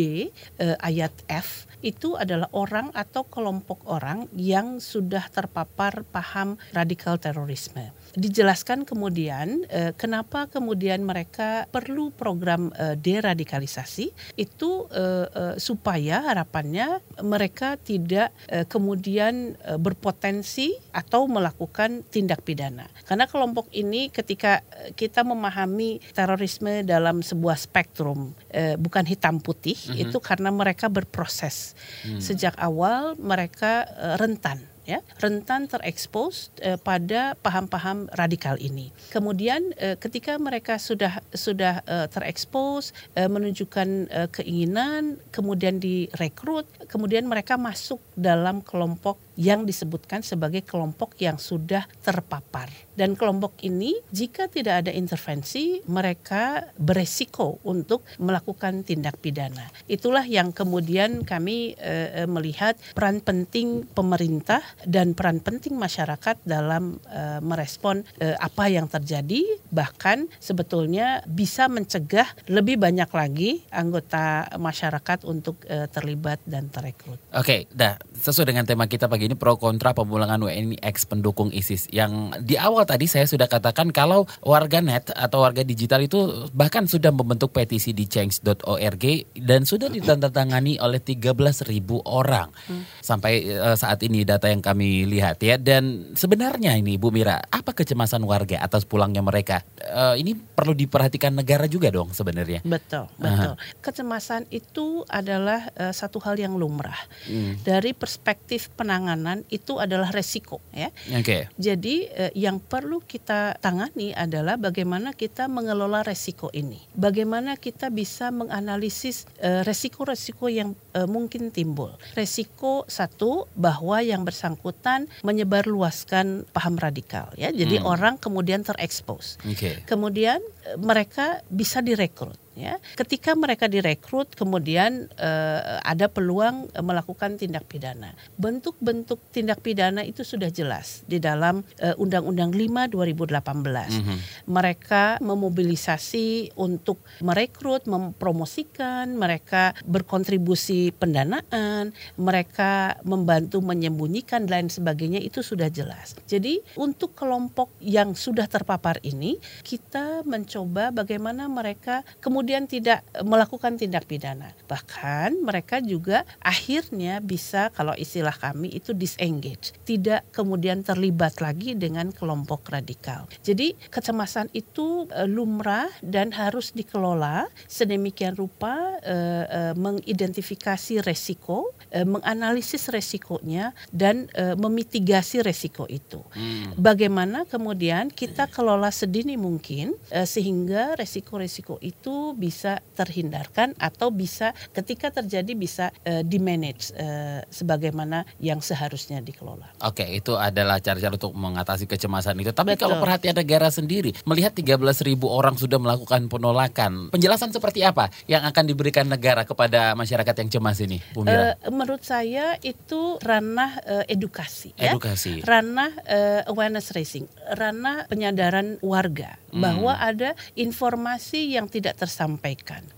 eh, 0.60 0.76
ayat 0.80 1.16
F 1.32 1.72
itu 1.80 2.20
adalah 2.20 2.52
orang 2.52 2.92
atau 2.92 3.24
kelompok 3.24 3.88
orang 3.88 4.28
yang 4.36 4.84
sudah 4.84 5.24
terpapar 5.32 6.04
paham 6.12 6.60
radikal 6.76 7.16
terorisme. 7.16 7.96
Dijelaskan 8.16 8.88
kemudian 8.88 9.66
eh, 9.68 9.92
kenapa 9.98 10.48
kemudian 10.48 11.02
mereka 11.04 11.66
perlu 11.70 12.14
program 12.14 12.72
eh, 12.78 12.96
deradikalisasi 12.96 14.38
itu 14.38 14.86
eh, 14.94 15.28
eh, 15.28 15.56
supaya 15.58 16.24
harapannya 16.30 17.02
mereka 17.26 17.76
tidak 17.82 18.32
eh, 18.48 18.66
kemudian 18.70 19.58
eh, 19.60 19.80
berpotensi 19.82 20.74
atau 20.94 21.26
melakukan 21.26 22.06
tindak 22.08 22.46
pidana. 22.46 22.88
Karena 23.06 23.26
kelompok 23.26 23.70
ini 23.74 24.14
ketika 24.14 24.62
eh, 24.86 24.94
kita 24.94 25.26
memahami 25.26 26.00
terorisme 26.14 26.86
dalam 26.86 27.26
sebuah 27.26 27.58
spektrum 27.58 28.38
eh, 28.54 28.78
bukan 28.78 29.04
hitam 29.06 29.42
putih 29.42 29.76
mm 29.76 29.92
-hmm. 29.94 30.04
itu 30.08 30.18
karena 30.22 30.50
mereka 30.54 30.92
berproses 30.92 31.74
hmm. 32.04 32.22
sejak 32.22 32.54
awal 32.60 33.16
mereka 33.18 33.88
uh, 33.96 34.16
rentan 34.20 34.60
ya 34.90 35.06
rentan 35.22 35.70
terekspos 35.70 36.50
uh, 36.66 36.82
pada 36.82 37.38
paham-paham 37.46 38.10
radikal 38.18 38.58
ini. 38.58 38.90
Kemudian 39.14 39.70
uh, 39.78 39.94
ketika 40.02 40.42
mereka 40.42 40.82
sudah 40.82 41.22
sudah 41.30 41.86
uh, 41.86 42.10
terekspos 42.10 42.98
uh, 43.14 43.30
menunjukkan 43.30 44.10
uh, 44.10 44.28
keinginan, 44.34 45.22
kemudian 45.30 45.78
direkrut, 45.78 46.66
kemudian 46.90 47.30
mereka 47.30 47.62
masuk 47.62 48.02
dalam 48.18 48.66
kelompok 48.66 49.22
yang 49.40 49.64
disebutkan 49.64 50.20
sebagai 50.20 50.68
kelompok 50.68 51.16
yang 51.24 51.40
sudah 51.40 51.88
terpapar. 52.04 52.68
Dan 53.00 53.16
kelompok 53.16 53.56
ini 53.64 53.96
jika 54.12 54.52
tidak 54.52 54.84
ada 54.84 54.92
intervensi, 54.92 55.80
mereka 55.88 56.68
beresiko 56.76 57.64
untuk 57.64 58.04
melakukan 58.20 58.84
tindak 58.84 59.16
pidana. 59.24 59.72
Itulah 59.88 60.28
yang 60.28 60.52
kemudian 60.52 61.24
kami 61.24 61.80
e, 61.80 62.28
melihat 62.28 62.76
peran 62.92 63.24
penting 63.24 63.88
pemerintah 63.96 64.60
dan 64.84 65.16
peran 65.16 65.40
penting 65.40 65.80
masyarakat 65.80 66.44
dalam 66.44 67.00
e, 67.08 67.40
merespon 67.40 68.04
e, 68.20 68.36
apa 68.36 68.68
yang 68.68 68.92
terjadi, 68.92 69.48
bahkan 69.72 70.28
sebetulnya 70.44 71.24
bisa 71.24 71.72
mencegah 71.72 72.28
lebih 72.52 72.76
banyak 72.76 73.08
lagi 73.16 73.64
anggota 73.72 74.52
masyarakat 74.60 75.24
untuk 75.24 75.64
e, 75.64 75.88
terlibat 75.88 76.44
dan 76.44 76.68
terekrut. 76.68 77.24
Oke, 77.32 77.72
dah 77.72 77.96
sesuai 78.20 78.52
dengan 78.52 78.68
tema 78.68 78.86
kita 78.86 79.08
pagi 79.08 79.32
ini 79.32 79.40
pro 79.40 79.56
kontra 79.56 79.96
pemulangan 79.96 80.44
WNI 80.44 80.84
ex 80.84 81.08
pendukung 81.08 81.50
ISIS. 81.56 81.88
Yang 81.90 82.36
di 82.44 82.60
awal 82.60 82.84
tadi 82.84 83.08
saya 83.08 83.26
sudah 83.26 83.48
katakan 83.48 83.96
kalau 83.96 84.28
warga 84.44 84.84
net 84.84 85.10
atau 85.16 85.48
warga 85.48 85.64
digital 85.64 86.04
itu 86.04 86.52
bahkan 86.52 86.86
sudah 86.86 87.10
membentuk 87.16 87.56
petisi 87.56 87.96
di 87.96 88.06
change.org 88.06 89.04
dan 89.40 89.64
sudah 89.64 89.88
ditandatangani 89.88 90.78
oleh 90.84 91.00
13.000 91.00 91.72
orang. 92.04 92.52
Hmm. 92.68 92.84
Sampai 93.00 93.48
uh, 93.56 93.80
saat 93.80 94.04
ini 94.04 94.28
data 94.28 94.52
yang 94.52 94.60
kami 94.60 95.08
lihat 95.08 95.40
ya 95.40 95.56
dan 95.56 96.14
sebenarnya 96.14 96.76
ini 96.76 97.00
Bu 97.00 97.10
Mira, 97.10 97.40
apa 97.50 97.72
kecemasan 97.72 98.22
warga 98.28 98.60
atas 98.60 98.84
pulangnya 98.84 99.24
mereka? 99.24 99.64
Uh, 99.80 100.20
ini 100.20 100.36
perlu 100.36 100.76
diperhatikan 100.76 101.32
negara 101.34 101.66
juga 101.66 101.88
dong 101.90 102.12
sebenarnya. 102.12 102.62
Betul, 102.68 103.08
betul. 103.16 103.56
Aha. 103.56 103.80
Kecemasan 103.80 104.52
itu 104.52 105.08
adalah 105.08 105.72
uh, 105.80 105.96
satu 105.96 106.20
hal 106.20 106.36
yang 106.36 106.60
lumrah. 106.60 107.00
Hmm. 107.26 107.56
Dari 107.64 107.96
perspektif 108.10 108.74
penanganan 108.74 109.46
itu 109.54 109.78
adalah 109.78 110.10
resiko 110.10 110.58
ya. 110.74 110.90
Oke. 111.14 111.46
Jadi 111.62 112.10
eh, 112.10 112.34
yang 112.34 112.58
perlu 112.58 113.06
kita 113.06 113.54
tangani 113.62 114.18
adalah 114.18 114.58
bagaimana 114.58 115.14
kita 115.14 115.46
mengelola 115.46 116.02
resiko 116.02 116.50
ini. 116.50 116.82
Bagaimana 116.98 117.54
kita 117.54 117.94
bisa 117.94 118.34
menganalisis 118.34 119.30
eh, 119.38 119.62
resiko-resiko 119.62 120.50
yang 120.50 120.74
eh, 120.98 121.06
mungkin 121.06 121.54
timbul. 121.54 121.94
Resiko 122.18 122.90
satu 122.90 123.46
bahwa 123.54 124.02
yang 124.02 124.26
bersangkutan 124.26 125.06
menyebarluaskan 125.22 126.50
paham 126.50 126.82
radikal 126.82 127.30
ya. 127.38 127.54
Jadi 127.54 127.78
Hmm. 127.78 127.86
orang 127.94 128.16
kemudian 128.18 128.66
terekspos. 128.66 129.38
Oke. 129.46 129.86
Kemudian 129.86 130.42
eh, 130.66 130.82
mereka 130.82 131.46
bisa 131.54 131.86
direkrut 131.86 132.42
ya. 132.60 132.76
Ketika 132.94 133.34
mereka 133.34 133.66
direkrut 133.66 134.38
kemudian 134.38 135.10
eh, 135.18 135.62
ada 135.82 136.06
peluang 136.06 136.70
eh, 136.72 136.84
melakukan 136.86 137.42
tindak 137.42 137.66
pidana. 137.66 138.14
Bentuk-bentuk 138.38 139.18
tindak 139.34 139.66
pidana 139.66 140.06
itu 140.06 140.22
sudah 140.22 140.54
jelas 140.54 141.02
di 141.10 141.18
dalam 141.18 141.66
eh, 141.82 141.98
Undang-Undang 141.98 142.54
5 142.54 142.94
2018. 142.94 143.98
Mhm. 143.98 144.16
Mereka 144.46 145.04
memobilisasi 145.26 146.54
untuk 146.54 147.02
merekrut, 147.26 147.90
mempromosikan, 147.90 149.18
mereka 149.18 149.74
berkontribusi 149.88 150.94
pendanaan, 150.94 151.92
mereka 152.20 153.02
membantu 153.02 153.66
menyembunyikan 153.66 154.46
dan 154.46 154.60
lain 154.60 154.68
sebagainya 154.68 155.24
itu 155.24 155.40
sudah 155.40 155.72
jelas. 155.72 156.20
Jadi 156.28 156.60
untuk 156.76 157.16
kelompok 157.16 157.72
yang 157.80 158.12
sudah 158.12 158.44
terpapar 158.44 159.00
ini 159.08 159.40
kita 159.64 160.28
mencoba 160.28 160.92
bagaimana 160.92 161.48
mereka 161.48 162.04
kemudian 162.20 162.49
tidak 162.66 163.06
eh, 163.14 163.22
melakukan 163.22 163.78
tindak 163.78 164.10
pidana. 164.10 164.58
Bahkan 164.66 165.46
mereka 165.46 165.78
juga 165.84 166.26
akhirnya 166.42 167.22
bisa 167.22 167.70
kalau 167.78 167.94
istilah 167.94 168.34
kami 168.34 168.74
itu 168.74 168.98
disengage, 168.98 169.78
tidak 169.86 170.26
kemudian 170.34 170.82
terlibat 170.82 171.38
lagi 171.44 171.78
dengan 171.78 172.10
kelompok 172.10 172.74
radikal. 172.74 173.30
Jadi 173.46 173.78
kecemasan 173.94 174.50
itu 174.58 175.06
eh, 175.14 175.30
lumrah 175.30 175.92
dan 176.02 176.34
harus 176.34 176.74
dikelola 176.74 177.46
sedemikian 177.70 178.34
rupa 178.34 178.98
eh, 179.06 179.46
eh, 179.46 179.74
mengidentifikasi 179.78 181.06
resiko, 181.06 181.76
eh, 181.94 182.08
menganalisis 182.08 182.90
resikonya 182.90 183.76
dan 183.94 184.26
eh, 184.34 184.58
memitigasi 184.58 185.46
resiko 185.46 185.86
itu. 185.86 186.24
Hmm. 186.34 186.74
Bagaimana 186.80 187.46
kemudian 187.46 188.10
kita 188.10 188.48
kelola 188.50 188.90
sedini 188.90 189.36
mungkin 189.36 189.94
eh, 190.10 190.26
sehingga 190.26 190.96
resiko-resiko 190.96 191.78
itu 191.84 192.34
bisa 192.40 192.80
terhindarkan 192.96 193.76
atau 193.76 194.08
bisa 194.10 194.56
ketika 194.72 195.12
terjadi 195.12 195.52
bisa 195.60 195.92
eh, 196.08 196.24
dimanage 196.24 196.96
eh, 196.96 197.44
sebagaimana 197.52 198.24
yang 198.40 198.64
seharusnya 198.64 199.20
dikelola. 199.20 199.76
Oke, 199.84 200.08
itu 200.08 200.40
adalah 200.40 200.80
cara-cara 200.80 201.20
untuk 201.20 201.36
mengatasi 201.36 201.84
kecemasan 201.84 202.40
itu. 202.40 202.56
Tapi 202.56 202.80
Betul. 202.80 202.88
kalau 202.88 202.96
perhatian 203.04 203.36
negara 203.36 203.68
sendiri, 203.68 204.16
melihat 204.24 204.56
13 204.56 204.80
ribu 205.04 205.28
orang 205.28 205.60
sudah 205.60 205.76
melakukan 205.76 206.32
penolakan, 206.32 207.12
penjelasan 207.12 207.52
seperti 207.52 207.84
apa 207.84 208.08
yang 208.32 208.48
akan 208.48 208.64
diberikan 208.64 209.04
negara 209.04 209.44
kepada 209.44 209.92
masyarakat 210.00 210.36
yang 210.46 210.50
cemas 210.50 210.80
ini, 210.80 211.04
Bu 211.12 211.28
Mira? 211.28 211.60
Eh, 211.60 211.68
menurut 211.68 212.08
saya 212.08 212.56
itu 212.64 213.20
ranah 213.20 213.84
eh, 213.84 214.14
edukasi, 214.16 214.72
ya. 214.80 214.96
Edukasi. 214.96 215.44
ranah 215.44 215.92
eh, 216.08 216.42
awareness 216.48 216.96
raising, 216.96 217.28
ranah 217.52 218.08
penyadaran 218.08 218.80
warga 218.80 219.36
Hmm. 219.50 219.66
bahwa 219.66 219.98
ada 219.98 220.38
informasi 220.54 221.58
yang 221.58 221.66
tidak 221.66 221.98
tersampaikan, 221.98 222.29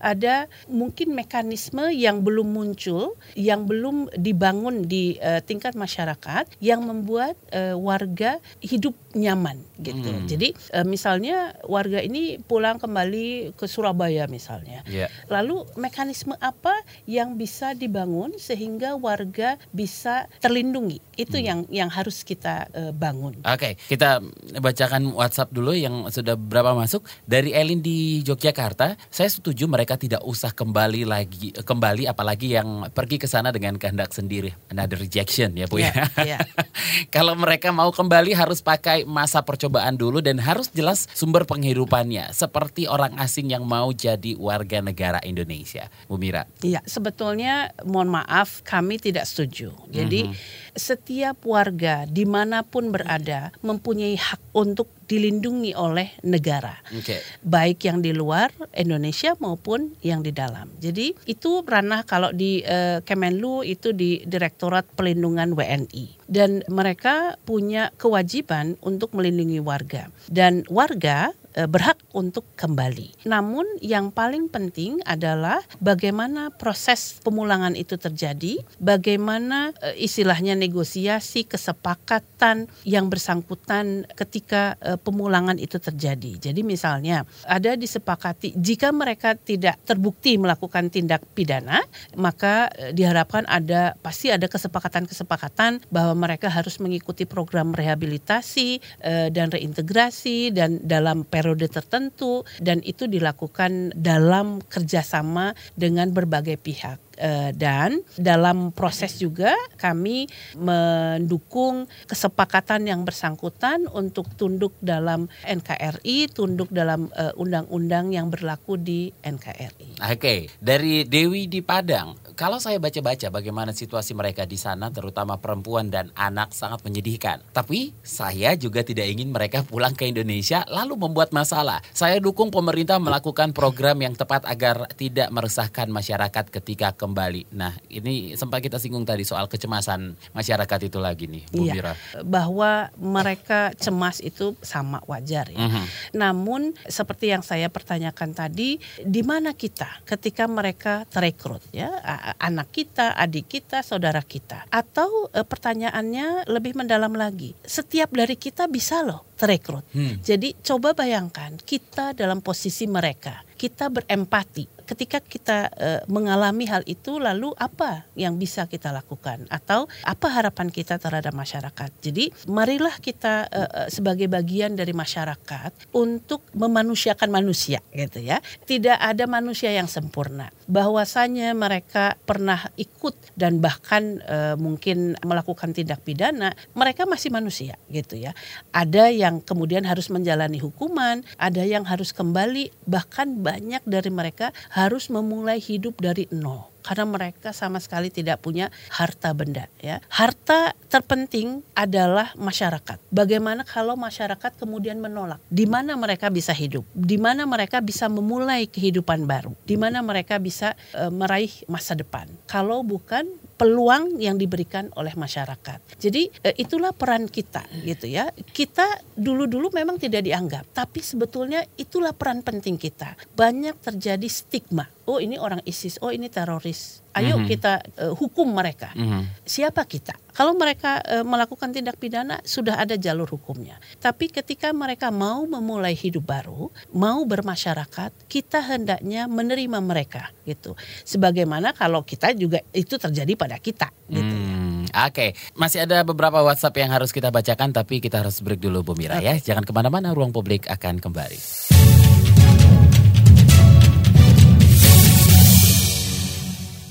ada 0.02 0.50
mungkin 0.68 1.14
mekanisme 1.16 1.88
yang 1.94 2.20
belum 2.26 2.52
muncul, 2.52 3.16
yang 3.38 3.64
belum 3.64 4.12
dibangun 4.18 4.84
di 4.84 5.16
eh, 5.22 5.40
tingkat 5.40 5.78
masyarakat, 5.78 6.50
yang 6.58 6.84
membuat 6.84 7.38
eh, 7.54 7.72
warga 7.72 8.42
hidup 8.60 8.92
nyaman 9.14 9.60
gitu. 9.80 10.10
Hmm. 10.10 10.26
Jadi 10.28 10.52
eh, 10.52 10.86
misalnya 10.86 11.56
warga 11.64 12.02
ini 12.02 12.36
pulang 12.42 12.76
kembali 12.82 13.56
ke 13.56 13.64
Surabaya 13.70 14.26
misalnya, 14.28 14.84
Iya. 14.88 15.06
Lalu 15.30 15.64
mekanisme 15.78 16.34
apa 16.42 16.74
yang 17.06 17.38
bisa 17.38 17.72
dibangun 17.72 18.34
sehingga 18.36 18.98
warga 18.98 19.56
bisa 19.70 20.26
terlindungi? 20.42 20.98
Itu 21.14 21.38
Hmm. 21.38 21.46
yang 21.46 21.60
yang 21.70 21.90
harus 21.92 22.26
kita 22.26 22.66
eh, 22.72 22.92
bangun. 22.92 23.44
Oke, 23.46 23.78
kita 23.86 24.18
bacakan 24.58 25.14
WhatsApp 25.14 25.54
dulu 25.54 25.76
yang 25.76 26.08
sudah 26.10 26.34
berapa 26.34 26.74
masuk 26.74 27.04
dari 27.28 27.52
Elin 27.54 27.78
di 27.84 28.24
Yogyakarta. 28.26 28.96
Saya 29.12 29.28
setuju 29.28 29.68
mereka 29.68 30.00
tidak 30.00 30.24
usah 30.24 30.56
kembali 30.56 31.04
lagi 31.04 31.52
kembali 31.52 32.08
apalagi 32.08 32.56
yang 32.56 32.88
pergi 32.88 33.20
ke 33.20 33.28
sana 33.28 33.52
dengan 33.52 33.76
kehendak 33.76 34.08
sendiri. 34.08 34.56
Another 34.72 34.96
rejection 34.96 35.52
ya 35.52 35.68
Bu 35.68 35.84
ya. 35.84 35.92
Ya, 36.16 36.24
ya. 36.24 36.38
Kalau 37.14 37.36
mereka 37.36 37.68
mau 37.70 37.92
kembali 37.92 38.32
harus 38.32 38.64
pakai 38.64 39.04
masa 39.04 39.44
percobaan 39.44 39.96
dulu 39.96 40.24
dan 40.24 40.40
harus 40.40 40.72
jelas 40.72 41.04
sumber 41.12 41.44
penghidupannya 41.44 42.32
seperti 42.32 42.88
orang 42.88 43.16
asing 43.20 43.52
yang 43.52 43.68
mau 43.68 43.92
jadi 43.92 44.34
warga 44.40 44.80
negara 44.80 45.20
Indonesia. 45.22 45.92
Bu 46.08 46.16
Mira. 46.16 46.48
Iya, 46.64 46.80
sebetulnya 46.88 47.76
mohon 47.84 48.08
maaf 48.08 48.64
kami 48.64 48.96
tidak 48.96 49.28
setuju. 49.28 49.72
Jadi 49.92 50.28
Mhm. 50.28 50.34
setiap 50.72 51.36
warga 51.44 52.08
di 52.08 52.24
mana 52.24 52.64
pun 52.64 52.88
berada 52.88 53.52
mempunyai 53.60 54.16
hak 54.16 54.40
untuk 54.56 54.88
dilindungi 55.04 55.76
oleh 55.76 56.16
negara. 56.24 56.80
Oke. 56.96 57.20
baik 57.44 57.84
yang 57.84 58.00
di 58.00 58.16
luar 58.16 58.48
Indonesia 58.72 59.36
maupun 59.36 59.92
yang 60.00 60.24
di 60.24 60.32
dalam. 60.32 60.72
Jadi 60.80 61.12
itu 61.28 61.60
ranah 61.60 62.06
kalau 62.08 62.32
di 62.32 62.64
eh, 62.64 63.04
Kemenlu 63.04 63.60
itu 63.60 63.92
di 63.92 64.24
Direktorat 64.24 64.88
Pelindungan 64.96 65.52
WNI 65.52 66.21
dan 66.30 66.62
mereka 66.70 67.36
punya 67.42 67.90
kewajiban 67.96 68.78
untuk 68.84 69.14
melindungi 69.14 69.58
warga. 69.62 70.08
Dan 70.30 70.66
warga 70.70 71.34
eh, 71.54 71.68
berhak 71.68 71.98
untuk 72.12 72.44
kembali. 72.56 73.28
Namun 73.28 73.64
yang 73.80 74.10
paling 74.10 74.48
penting 74.48 75.00
adalah 75.04 75.60
bagaimana 75.78 76.52
proses 76.54 77.20
pemulangan 77.20 77.74
itu 77.76 77.96
terjadi, 77.96 78.60
bagaimana 78.78 79.72
eh, 79.80 80.04
istilahnya 80.04 80.56
negosiasi, 80.58 81.44
kesepakatan 81.46 82.68
yang 82.84 83.08
bersangkutan 83.12 84.08
ketika 84.16 84.76
eh, 84.80 84.98
pemulangan 85.00 85.56
itu 85.56 85.78
terjadi. 85.78 86.50
Jadi 86.50 86.60
misalnya 86.64 87.24
ada 87.46 87.74
disepakati 87.76 88.54
jika 88.58 88.92
mereka 88.92 89.34
tidak 89.36 89.80
terbukti 89.84 90.36
melakukan 90.36 90.88
tindak 90.88 91.24
pidana, 91.32 91.80
maka 92.16 92.68
diharapkan 92.92 93.46
ada 93.48 93.94
pasti 94.00 94.32
ada 94.32 94.46
kesepakatan-kesepakatan 94.48 95.84
bahwa 95.88 96.14
mereka 96.16 96.48
harus 96.48 96.80
mengikuti 96.80 97.24
program 97.24 97.72
rehabilitasi 97.72 98.80
eh, 99.00 99.28
dan 99.32 99.48
reintegrasi 99.48 100.52
dan 100.52 100.82
dalam 100.84 101.24
periode 101.42 101.66
tertentu 101.66 102.46
dan 102.62 102.78
itu 102.86 103.10
dilakukan 103.10 103.90
dalam 103.98 104.62
kerjasama 104.62 105.58
dengan 105.74 106.14
berbagai 106.14 106.54
pihak. 106.62 107.11
Eh, 107.20 107.52
dan 107.52 108.00
dalam 108.16 108.72
proses 108.72 109.20
juga 109.20 109.52
kami 109.76 110.24
mendukung 110.56 111.84
kesepakatan 112.08 112.88
yang 112.88 113.04
bersangkutan 113.04 113.84
untuk 113.92 114.32
tunduk 114.40 114.72
dalam 114.80 115.28
NKRI, 115.44 116.32
tunduk 116.32 116.72
dalam 116.72 117.12
eh, 117.12 117.32
undang-undang 117.36 118.16
yang 118.16 118.32
berlaku 118.32 118.80
di 118.80 119.12
NKRI. 119.20 120.00
Oke, 120.00 120.48
dari 120.56 121.04
Dewi 121.04 121.52
di 121.52 121.60
Padang. 121.60 122.16
Kalau 122.32 122.56
saya 122.56 122.80
baca-baca 122.80 123.28
bagaimana 123.28 123.76
situasi 123.76 124.16
mereka 124.16 124.48
di 124.48 124.56
sana, 124.56 124.88
terutama 124.88 125.36
perempuan 125.36 125.92
dan 125.92 126.08
anak 126.16 126.56
sangat 126.56 126.80
menyedihkan. 126.80 127.44
Tapi 127.52 127.92
saya 128.00 128.56
juga 128.56 128.80
tidak 128.80 129.04
ingin 129.04 129.28
mereka 129.28 129.60
pulang 129.60 129.92
ke 129.92 130.08
Indonesia 130.08 130.64
lalu 130.72 130.96
membuat 130.96 131.36
masalah. 131.36 131.84
Saya 131.92 132.18
dukung 132.24 132.48
pemerintah 132.48 132.96
melakukan 132.96 133.52
program 133.52 134.00
yang 134.00 134.16
tepat 134.16 134.48
agar 134.48 134.88
tidak 134.96 135.28
meresahkan 135.28 135.92
masyarakat 135.92 136.44
ketika 136.48 136.96
kembali. 137.02 137.50
Nah, 137.50 137.74
ini 137.90 138.38
sempat 138.38 138.62
kita 138.62 138.78
singgung 138.78 139.02
tadi 139.02 139.26
soal 139.26 139.50
kecemasan 139.50 140.14
masyarakat 140.30 140.78
itu 140.86 141.02
lagi 141.02 141.26
nih, 141.26 141.42
Bu 141.50 141.66
Iya. 141.66 141.74
Mira. 141.74 141.92
Bahwa 142.22 142.94
mereka 142.94 143.74
cemas 143.74 144.22
itu 144.22 144.54
sama 144.62 145.02
wajar 145.10 145.50
ya. 145.50 145.58
Mhm. 145.58 145.84
Namun 146.14 146.78
seperti 146.86 147.34
yang 147.34 147.42
saya 147.42 147.66
pertanyakan 147.66 148.30
tadi, 148.30 148.78
di 149.02 149.22
mana 149.26 149.50
kita 149.50 150.06
ketika 150.06 150.46
mereka 150.46 151.02
terekrut 151.10 151.66
ya, 151.74 151.90
anak 152.38 152.70
kita, 152.70 153.18
adik 153.18 153.50
kita, 153.50 153.82
saudara 153.82 154.22
kita. 154.22 154.70
Atau 154.70 155.26
eh, 155.34 155.42
pertanyaannya 155.42 156.46
lebih 156.46 156.78
mendalam 156.78 157.10
lagi, 157.18 157.58
setiap 157.66 158.14
dari 158.14 158.38
kita 158.38 158.70
bisa 158.70 159.02
loh 159.02 159.31
terekrut. 159.42 159.82
Hmm. 159.90 160.22
Jadi 160.22 160.54
coba 160.62 160.94
bayangkan 160.94 161.58
kita 161.58 162.14
dalam 162.14 162.38
posisi 162.38 162.86
mereka, 162.86 163.42
kita 163.58 163.90
berempati. 163.90 164.86
Ketika 164.86 165.18
kita 165.18 165.58
eh, 165.78 166.02
mengalami 166.06 166.68
hal 166.70 166.86
itu, 166.86 167.18
lalu 167.18 167.50
apa 167.58 168.06
yang 168.14 168.38
bisa 168.38 168.70
kita 168.70 168.94
lakukan 168.94 169.46
atau 169.50 169.90
apa 170.06 170.26
harapan 170.30 170.70
kita 170.70 171.02
terhadap 171.02 171.34
masyarakat? 171.34 171.90
Jadi 171.98 172.30
marilah 172.46 172.94
kita 173.02 173.50
eh, 173.50 173.88
sebagai 173.90 174.30
bagian 174.30 174.78
dari 174.78 174.94
masyarakat 174.94 175.90
untuk 175.90 176.46
memanusiakan 176.54 177.34
manusia, 177.34 177.82
gitu 177.90 178.22
ya. 178.22 178.38
Tidak 178.62 178.98
ada 179.02 179.26
manusia 179.26 179.74
yang 179.74 179.90
sempurna. 179.90 180.54
Bahwasanya 180.66 181.54
mereka 181.54 182.18
pernah 182.26 182.70
ikut 182.80 183.36
dan 183.38 183.62
bahkan 183.62 184.18
eh, 184.24 184.54
mungkin 184.58 185.14
melakukan 185.20 185.76
tindak 185.76 186.02
pidana, 186.02 186.56
mereka 186.74 187.06
masih 187.06 187.30
manusia, 187.30 187.76
gitu 187.92 188.18
ya. 188.18 188.34
Ada 188.74 189.12
yang 189.12 189.44
kemudian 189.44 189.84
harus 189.84 190.08
menjalani 190.08 190.58
hukuman, 190.58 191.22
ada 191.36 191.62
yang 191.62 191.86
harus 191.86 192.10
kembali, 192.10 192.72
bahkan 192.88 193.38
banyak 193.38 193.84
dari 193.84 194.10
mereka 194.10 194.50
harus 194.72 195.12
memulai 195.12 195.62
hidup 195.62 196.00
dari 196.00 196.26
nol 196.32 196.71
karena 196.82 197.06
mereka 197.08 197.54
sama 197.54 197.78
sekali 197.78 198.10
tidak 198.10 198.42
punya 198.42 198.68
harta 198.90 199.30
benda 199.32 199.70
ya. 199.80 200.02
Harta 200.10 200.74
terpenting 200.90 201.62
adalah 201.72 202.34
masyarakat. 202.36 203.00
Bagaimana 203.08 203.64
kalau 203.64 203.96
masyarakat 203.96 204.58
kemudian 204.58 204.98
menolak? 204.98 205.40
Di 205.48 205.64
mana 205.64 205.96
mereka 205.96 206.28
bisa 206.28 206.52
hidup? 206.52 206.84
Di 206.92 207.16
mana 207.16 207.48
mereka 207.48 207.80
bisa 207.80 208.10
memulai 208.10 208.68
kehidupan 208.68 209.24
baru? 209.24 209.54
Di 209.64 209.78
mana 209.80 210.04
mereka 210.04 210.36
bisa 210.36 210.76
e, 210.92 211.08
meraih 211.08 211.52
masa 211.70 211.96
depan? 211.96 212.28
Kalau 212.50 212.84
bukan 212.84 213.24
peluang 213.62 214.18
yang 214.18 214.34
diberikan 214.34 214.90
oleh 214.98 215.14
masyarakat. 215.14 215.78
Jadi 215.94 216.26
e, 216.42 216.50
itulah 216.58 216.90
peran 216.90 217.30
kita 217.30 217.62
gitu 217.86 218.10
ya. 218.10 218.34
Kita 218.34 218.98
dulu-dulu 219.14 219.70
memang 219.70 220.02
tidak 220.02 220.26
dianggap, 220.26 220.66
tapi 220.74 220.98
sebetulnya 220.98 221.62
itulah 221.78 222.10
peran 222.10 222.42
penting 222.42 222.74
kita. 222.74 223.14
Banyak 223.38 223.78
terjadi 223.78 224.26
stigma. 224.26 224.90
Oh 225.06 225.22
ini 225.22 225.38
orang 225.38 225.62
ISIS, 225.62 226.02
oh 226.02 226.10
ini 226.10 226.26
teroris. 226.26 227.01
Ayo 227.12 227.36
Mhm. 227.36 227.46
kita 227.46 227.72
e, 227.92 228.04
hukum 228.16 228.48
mereka. 228.48 228.92
Mhm. 228.96 229.44
Siapa 229.44 229.84
kita? 229.84 230.16
Kalau 230.32 230.56
mereka 230.56 231.04
e, 231.04 231.20
melakukan 231.20 231.68
tindak 231.70 232.00
pidana 232.00 232.40
sudah 232.40 232.80
ada 232.80 232.96
jalur 232.96 233.28
hukumnya. 233.28 233.76
Tapi 234.00 234.32
ketika 234.32 234.72
mereka 234.72 235.12
mau 235.12 235.44
memulai 235.44 235.92
hidup 235.92 236.24
baru, 236.24 236.72
mau 236.90 237.20
bermasyarakat, 237.28 238.10
kita 238.26 238.64
hendaknya 238.64 239.28
menerima 239.28 239.78
mereka 239.84 240.32
gitu. 240.48 240.72
Sebagaimana 241.04 241.76
kalau 241.76 242.00
kita 242.00 242.32
juga 242.32 242.64
itu 242.72 242.96
terjadi 242.96 243.36
pada 243.36 243.60
kita 243.60 243.92
gitu 244.08 244.32
ya. 244.32 244.48
Hmm, 244.48 244.84
Oke, 245.08 245.32
masih 245.52 245.84
ada 245.84 246.00
beberapa 246.04 246.40
WhatsApp 246.40 246.76
yang 246.80 246.92
harus 246.92 247.12
kita 247.12 247.28
bacakan, 247.28 247.72
tapi 247.72 248.00
kita 248.00 248.20
harus 248.24 248.40
break 248.40 248.60
dulu 248.60 248.80
Bu 248.82 248.92
Mira 248.96 249.20
ya. 249.20 249.36
Jangan 249.36 249.64
ke 249.64 249.72
mana-mana, 249.72 250.12
ruang 250.16 250.32
publik 250.32 250.68
akan 250.68 251.00
kembali. 251.00 251.38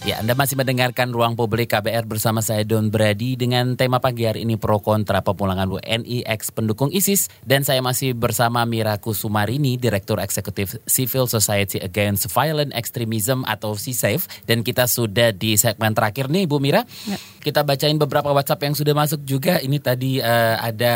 Ya, 0.01 0.17
Anda 0.17 0.33
masih 0.33 0.57
mendengarkan 0.57 1.13
Ruang 1.13 1.37
Publik 1.37 1.77
KBR 1.77 2.09
bersama 2.09 2.41
saya 2.41 2.65
Don 2.65 2.89
Brady 2.89 3.37
dengan 3.37 3.77
tema 3.77 4.01
pagi 4.01 4.25
hari 4.25 4.41
ini 4.41 4.57
pro 4.57 4.81
kontra 4.81 5.21
pemulangan 5.21 5.69
WNI 5.77 6.25
ex 6.25 6.49
pendukung 6.49 6.89
ISIS 6.89 7.29
dan 7.45 7.61
saya 7.61 7.85
masih 7.85 8.17
bersama 8.17 8.65
Mira 8.65 8.97
Kusumarini, 8.97 9.77
Direktur 9.77 10.17
Eksekutif 10.17 10.81
Civil 10.89 11.29
Society 11.29 11.77
Against 11.77 12.33
Violent 12.33 12.73
Extremism 12.73 13.45
atau 13.45 13.77
CSAVE 13.77 14.25
dan 14.49 14.65
kita 14.65 14.89
sudah 14.89 15.37
di 15.37 15.53
segmen 15.53 15.93
terakhir 15.93 16.33
nih 16.33 16.49
Bu 16.49 16.57
Mira. 16.57 16.81
Kita 17.37 17.61
bacain 17.61 18.01
beberapa 18.01 18.33
WhatsApp 18.33 18.65
yang 18.65 18.73
sudah 18.73 18.97
masuk 18.97 19.21
juga. 19.21 19.61
Ini 19.61 19.77
tadi 19.85 20.17
eh, 20.17 20.55
ada 20.57 20.93